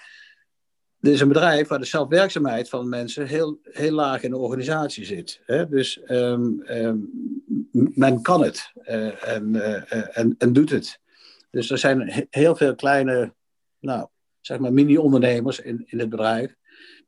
[1.01, 5.05] dit is een bedrijf waar de zelfwerkzaamheid van mensen heel, heel laag in de organisatie
[5.05, 5.41] zit.
[5.47, 5.69] Hè?
[5.69, 7.11] Dus um, um,
[7.95, 8.73] men kan het
[9.21, 9.55] en,
[10.15, 11.01] en, en doet het.
[11.51, 13.33] Dus er zijn heel veel kleine
[13.85, 14.07] nou,
[14.41, 16.55] zeg maar mini-ondernemers in, in het bedrijf,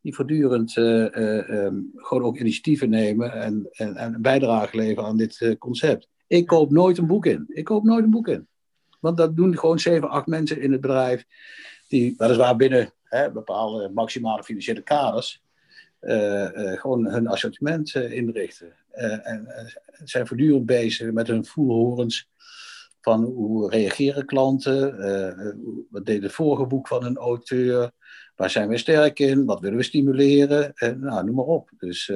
[0.02, 5.56] die voortdurend ehm, gewoon ook initiatieven nemen en, en, en een bijdrage leveren aan dit
[5.58, 6.08] concept.
[6.26, 7.44] Ik koop nooit een boek in.
[7.48, 8.48] Ik koop nooit een boek in.
[9.00, 11.24] Want dat doen gewoon zeven, acht mensen in het bedrijf,
[11.88, 15.42] die weliswaar binnen hè, bepaalde maximale financiële kaders,
[16.74, 18.72] gewoon hun assortiment inrichten.
[19.22, 19.48] en
[20.04, 22.28] zijn voortdurend bezig met hun voelhorens
[23.06, 24.96] van hoe reageren klanten,
[25.90, 27.90] wat deed het vorige boek van een auteur,
[28.36, 31.70] waar zijn we sterk in, wat willen we stimuleren, en, nou, noem maar op.
[31.78, 32.06] Dus,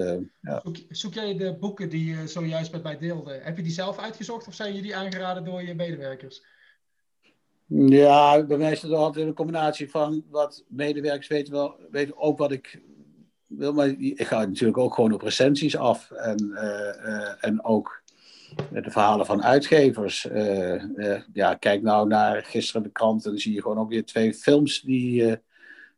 [0.41, 0.61] ja.
[0.62, 3.99] zoek, zoek, jij de boeken die je zojuist met mij deelde, heb je die zelf
[3.99, 6.43] uitgezocht of zijn jullie aangeraden door je medewerkers?
[7.66, 12.38] Ja, bij mij is het altijd een combinatie van wat medewerkers weten, wel, weten ook
[12.38, 12.82] wat ik
[13.47, 13.72] wil.
[13.72, 16.11] Maar ik ga natuurlijk ook gewoon op recensies af.
[16.11, 17.99] En, uh, en ook
[18.70, 20.24] de verhalen van uitgevers.
[20.24, 24.05] Uh, ja, kijk nou naar gisteren de krant en dan zie je gewoon ook weer
[24.05, 25.40] twee films die er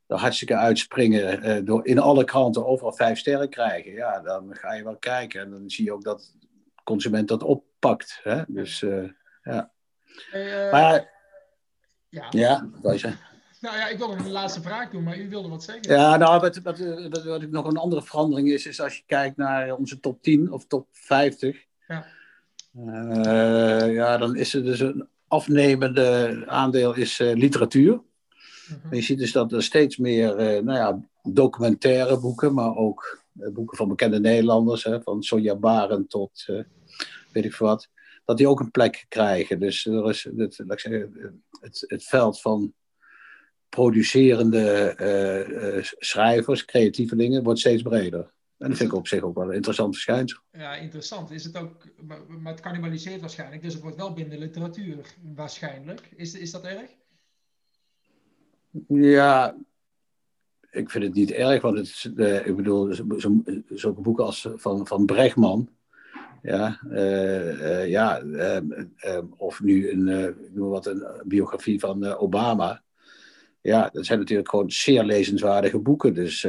[0.07, 1.65] hartstikke uitspringen.
[1.65, 3.93] door in alle kranten overal vijf sterren krijgen.
[3.93, 5.41] Ja, dan ga je wel kijken.
[5.41, 8.21] En dan zie je ook dat de consument dat oppakt.
[8.23, 8.43] Hè?
[8.47, 8.85] Dus
[9.43, 9.71] ja.
[10.71, 11.11] Maar
[12.09, 13.03] ja, ja dat is
[13.61, 15.93] Nou ja, ik wilde nog een laatste vraag doen, maar u wilde wat zeggen.
[15.95, 16.79] Ja, nou, wat, wat,
[17.09, 20.53] wat, wat nog een andere verandering is, is als je kijkt naar onze top 10
[20.53, 21.67] of top 50.
[21.87, 22.07] Ja.
[22.77, 28.03] Uh, ja, dan is er dus een afnemende aandeel is uh, literatuur.
[28.71, 28.93] Uh-huh.
[28.93, 33.77] Je ziet dus dat er steeds meer uh, nou ja, documentaire boeken, maar ook boeken
[33.77, 36.47] van bekende Nederlanders, hè, van Sonja Baren tot
[37.33, 37.89] weet ik veel wat
[38.25, 39.61] dat die ook een plek krijgen.
[39.61, 42.75] Dus er is het, laat ik zeggen, het, het veld van
[43.69, 44.95] producerende
[45.99, 48.32] schrijvers, creatievelingen, wordt steeds breder.
[48.63, 50.41] En dat vind ik op zich ook wel een interessant verschijnsel.
[50.53, 51.31] Ja, interessant.
[51.31, 51.89] Is het ook,
[52.29, 56.13] maar het cannibaliseert waarschijnlijk, dus het wordt wel binnen literatuur waarschijnlijk.
[56.17, 56.91] Is, is dat erg?
[58.89, 59.57] Ja,
[60.71, 62.95] ik vind het niet erg, want het, uh, ik bedoel,
[63.69, 65.69] zulke boeken als van, van Bregman,
[66.43, 72.83] ja, uh, ja ehm, ehm, of nu een, uh, noem wat, een biografie van Obama.
[73.63, 76.15] Ja, dat zijn natuurlijk gewoon zeer lezenswaardige boeken.
[76.15, 76.41] Dus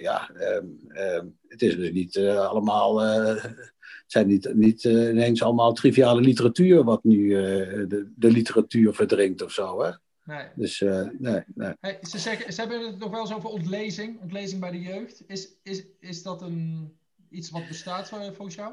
[0.00, 3.00] ja, um, het is dus niet allemaal.
[3.00, 9.52] het zijn niet, niet ineens allemaal triviale literatuur, wat nu de, de literatuur verdrinkt of
[9.52, 9.82] zo.
[9.82, 9.90] Hè?
[10.24, 10.46] Nee.
[10.54, 10.80] Dus
[11.18, 11.72] nee, nee.
[11.80, 15.22] Hey, ze, zeggen, ze hebben het nog wel eens over ontlezing, ontlezing bij de jeugd.
[15.26, 16.92] Is, is, is dat een,
[17.30, 18.72] iets wat bestaat volgens jou?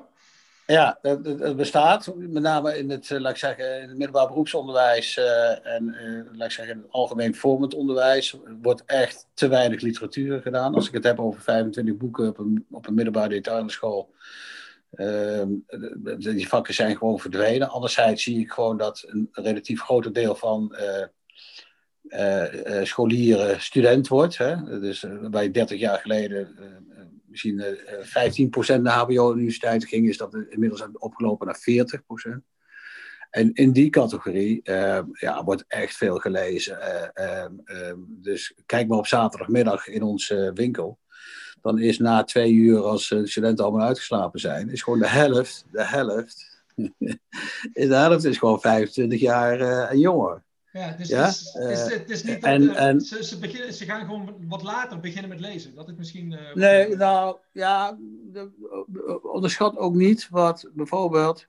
[0.69, 2.13] Ja, het, bestaat.
[2.15, 6.53] Met name in het, eh, laat ik zeggen, middelbaar beroepsonderwijs uh, en uh, laat ik
[6.53, 10.75] zeggen, het algemeen vormend onderwijs wordt echt te weinig literatuur gedaan.
[10.75, 14.13] Als ik het heb over 25 boeken op een, op een middelbare detailschool,
[14.91, 15.43] uh,
[16.17, 17.69] die vakken zijn gewoon verdwenen.
[17.69, 20.75] Anderzijds zie ik gewoon dat een relatief groot deel van
[22.83, 24.37] scholieren student wordt.
[24.37, 24.79] Hè?
[24.79, 26.55] Dus je 30 jaar geleden
[27.29, 27.69] misschien 15%
[28.51, 31.59] eh, naar HBO-universiteit ging, is dat inmiddels opgelopen naar
[32.37, 32.57] 40%.
[33.29, 36.77] En in die categorie uh, ja, wordt echt veel gelezen.
[37.13, 40.99] Uh, uh, dus kijk maar op zaterdagmiddag in onze winkel.
[41.61, 45.65] Dan is na twee uur, als de studenten allemaal uitgeslapen zijn, is gewoon de helft,
[45.71, 46.63] de helft,
[47.73, 49.59] de helft is gewoon 25 jaar
[49.89, 50.43] en jonger.
[50.71, 51.25] Ja, dus ja?
[51.25, 54.05] Het, is, het, is, het is niet en, dat, en, ze, ze, beginnen, ze gaan
[54.05, 55.75] gewoon wat later beginnen met lezen.
[55.75, 56.31] Dat is misschien...
[56.31, 57.97] Uh, nee, nou ja,
[58.31, 58.49] de,
[59.21, 61.47] onderschat ook niet wat bijvoorbeeld...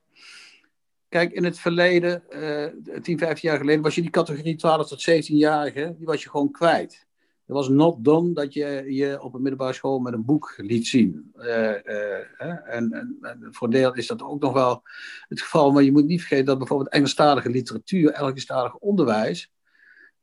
[1.09, 5.11] Kijk, in het verleden, uh, 10, 15 jaar geleden, was je die categorie 12 tot
[5.11, 7.07] 17-jarigen, die was je gewoon kwijt.
[7.51, 10.86] Het was not done dat je je op een middelbare school met een boek liet
[10.86, 11.32] zien.
[11.36, 14.82] Uh, uh, en, en, en, voor deel is dat ook nog wel
[15.28, 15.72] het geval.
[15.72, 19.53] Maar je moet niet vergeten dat bijvoorbeeld Engelstalige literatuur, Engelstalig onderwijs.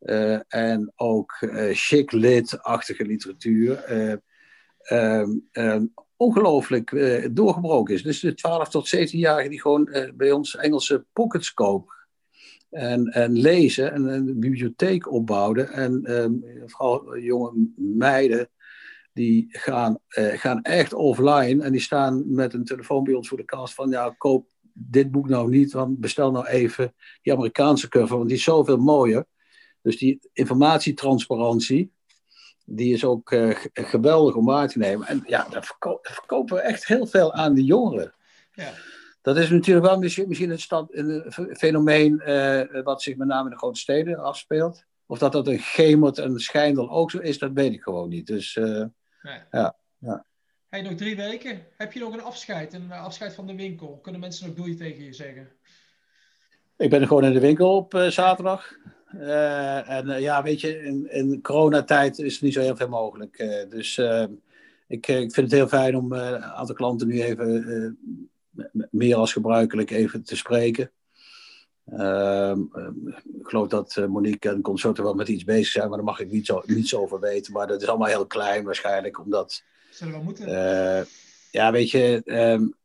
[0.01, 1.37] Uh, en ook
[1.71, 3.91] chic lit-achtige literatuur.
[4.91, 6.91] Um, ongelooflijk
[7.35, 8.03] doorgebroken is.
[8.03, 11.96] Dus de 12 tot 17-jarigen die gewoon bij ons Engelse pockets kopen
[12.69, 15.71] en, en lezen en een bibliotheek opbouwden.
[15.71, 18.49] En um, vooral jonge meiden,
[19.13, 23.37] die gaan, uh, gaan echt offline en die staan met een telefoon bij ons voor
[23.37, 27.89] de kast van ja, koop dit boek nou niet, want bestel nou even die Amerikaanse
[27.89, 29.25] cover, want die is zoveel mooier.
[29.81, 31.91] Dus die informatietransparantie,
[32.65, 35.07] die is ook uh, geweldig om waar te nemen.
[35.07, 38.13] En ja, daar, verko verkopen we echt heel veel aan de jongeren.
[38.53, 38.73] Ja.
[39.27, 43.43] Dat is natuurlijk wel misschien, misschien een, stad, een fenomeen uh, wat zich met name
[43.43, 44.85] in de grote steden afspeelt.
[45.05, 48.27] Of dat dat een Gemert en Schijndel ook zo is, dat weet ik gewoon niet.
[48.27, 48.85] Dus uh,
[49.21, 49.39] nee.
[49.51, 49.75] ja.
[49.97, 50.25] ja.
[50.69, 51.65] Hey, nog drie weken.
[51.77, 53.99] Heb je nog een afscheid, een eh, afscheid van de winkel?
[54.01, 55.49] Kunnen mensen nog doei tegen je zeggen?
[56.77, 58.73] Ik ben gewoon in de winkel op uh, zaterdag.
[59.87, 63.65] en ja, weet je, in, in coronatijd is er niet zo heel veel mogelijk.
[63.69, 63.97] dus
[64.87, 67.97] ik, ik vind het heel fijn om een aantal klanten nu even
[68.91, 70.91] meer als gebruikelijk even te spreken.
[71.85, 72.61] Ehm,
[73.39, 76.31] ik geloof dat Monique en consorten wel met iets bezig zijn, maar daar mag ik
[76.31, 77.53] niets, niets over weten.
[77.53, 79.63] Maar dat is allemaal heel klein waarschijnlijk, omdat...
[79.89, 80.49] Zullen we moeten?
[81.51, 82.75] ja, weet je, um,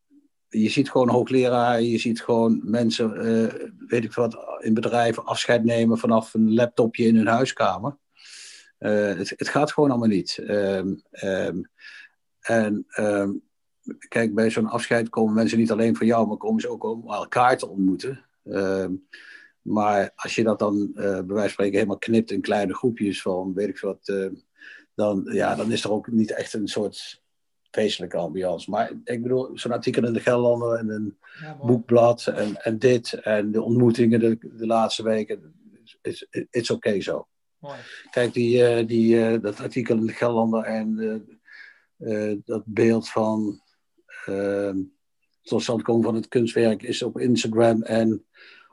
[0.49, 5.65] je ziet gewoon hoogleraar, je ziet gewoon mensen, uh, weet ik wat, in bedrijven afscheid
[5.65, 7.97] nemen vanaf een laptopje in hun huiskamer.
[8.79, 10.39] Uh, het, het, gaat gewoon allemaal niet.
[12.41, 12.91] En
[14.09, 17.11] kijk, bij zo'n afscheid komen mensen niet alleen voor jou, maar komen ze ook om
[17.11, 18.25] elkaar te ontmoeten.
[19.63, 23.23] maar als je dat dan uh, bij wijze van spreken helemaal knipt in kleine groepjes
[23.23, 24.13] van weet ik wat,
[24.95, 27.23] dan, ja, dan is er ook niet echt een soort
[27.71, 28.71] feestelijke ambiance.
[28.71, 31.19] Maar ik bedoel, zo'n artikel in de Gelderlander en een
[31.63, 35.55] boekblad en, en dit en de ontmoetingen de, de laatste weken,
[36.03, 37.27] is it's oké okay zo.
[38.11, 40.97] Kijk, die, uh, die, uh, dat artikel in de Gelderlander en
[41.99, 43.62] uh, dat beeld van
[45.43, 48.25] tot stand komen van het kunstwerk is op Instagram en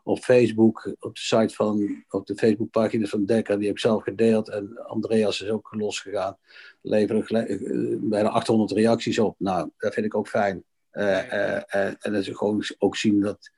[0.03, 4.03] op Facebook, op de site van, op de Facebookpagina van Dekker, die heb ik zelf
[4.03, 4.49] gedeeld.
[4.49, 6.37] En Andreas is ook losgegaan.
[6.81, 9.35] Leveren eh, bijna 800 reacties op.
[9.37, 10.63] Nou, dat vind ik ook fijn.
[10.91, 13.51] Uh, uh, en dat is gewoon ook zien dat,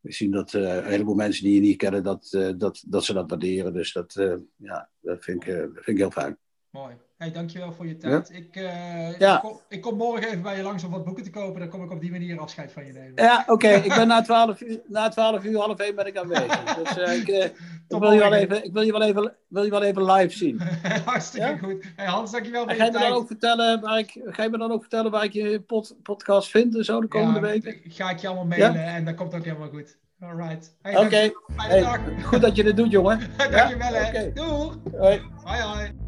[0.00, 3.30] we zien dat een heleboel mensen die je niet kennen, dat, dat, dat ze dat
[3.30, 3.72] waarderen.
[3.72, 4.12] Dus dat,
[4.56, 6.38] ja, dat, vind ik, dat vind ik heel fijn.
[6.74, 6.94] Mooi.
[7.16, 8.30] Hey, dankjewel voor je tijd.
[8.32, 9.34] Ik, uh, ja.
[9.34, 11.60] ik, kom, ik, kom, morgen even bij je langs om wat boeken te kopen.
[11.60, 13.12] Dan kom ik op die manier afscheid van je nemen.
[13.22, 13.68] Ja, oké.
[13.88, 16.74] ik ben na 12 uur, na 12 uur, half 1 ben ik aanwezig.
[16.74, 17.54] Dus uh, ik, uh, ik,
[17.88, 20.60] wil je wel even, ik wil je wel even, wil je wel even live zien.
[21.04, 21.56] Hartstikke ja?
[21.56, 21.84] goed.
[21.96, 23.04] Hey Hans, dankjewel voor en je, je tijd.
[23.04, 25.96] Dan ook vertellen waar ik, ga je me dan ook vertellen waar ik je pod,
[26.02, 27.80] podcast vind en zo de komende weken?
[27.84, 29.96] Ga ik je allemaal mailen en dan komt ook helemaal goed.
[30.20, 30.76] Alright.
[30.82, 31.04] Hey, Oké.
[31.04, 31.32] Okay.
[31.56, 33.20] Hey, goed dat je dit doet, jongen.
[33.36, 34.08] dankjewel, hè.
[34.08, 34.32] Okay.
[34.32, 34.70] Doei.
[34.98, 35.20] Hoi.
[35.44, 36.03] Hoi, hoi.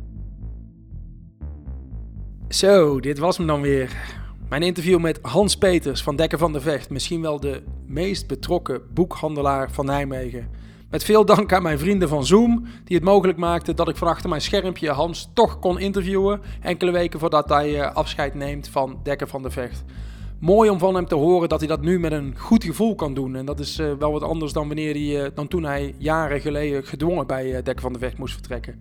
[2.49, 3.97] Zo, dit was hem dan weer.
[4.49, 6.91] Mijn interview met Hans Peters van Dekker van de Vecht.
[6.91, 10.49] Misschien wel de meest betrokken boekhandelaar van Nijmegen.
[10.91, 14.09] Met veel dank aan mijn vrienden van Zoom, die het mogelijk maakten dat ik van
[14.09, 16.41] achter mijn schermpje Hans toch kon interviewen.
[16.61, 19.85] Enkele weken voordat hij eh, afscheid neemt van Dekker van de Vecht.
[20.39, 23.15] Mooi om van hem te horen dat hij dat nu met een goed gevoel kan
[23.15, 23.37] doen.
[23.37, 26.41] En dat is uh, wel wat anders dan, wanneer hij, uh, dan toen hij jaren
[26.41, 28.81] geleden gedwongen bij Dekker van de Vecht moest vertrekken.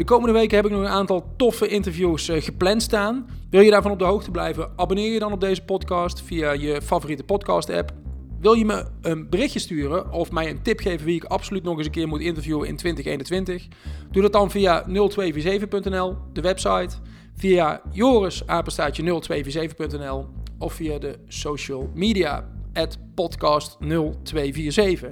[0.00, 3.26] De komende weken heb ik nog een aantal toffe interviews uh, gepland staan.
[3.50, 4.72] Wil je daarvan op de hoogte blijven?
[4.76, 7.92] Abonneer je dan op deze podcast via je favoriete podcast app.
[8.38, 11.76] Wil je me een berichtje sturen of mij een tip geven wie ik absoluut nog
[11.76, 13.68] eens een keer moet interviewen in 2021?
[14.10, 16.96] Doe dat dan via 0247.nl, de website,
[17.36, 20.26] via Joris 0247.nl
[20.58, 25.10] of via de social media at podcast 0247.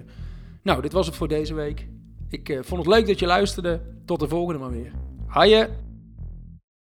[0.63, 1.89] Nou, dit was het voor deze week.
[2.29, 3.81] Ik uh, vond het leuk dat je luisterde.
[4.05, 4.93] Tot de volgende maar weer.
[5.27, 5.88] Haaien!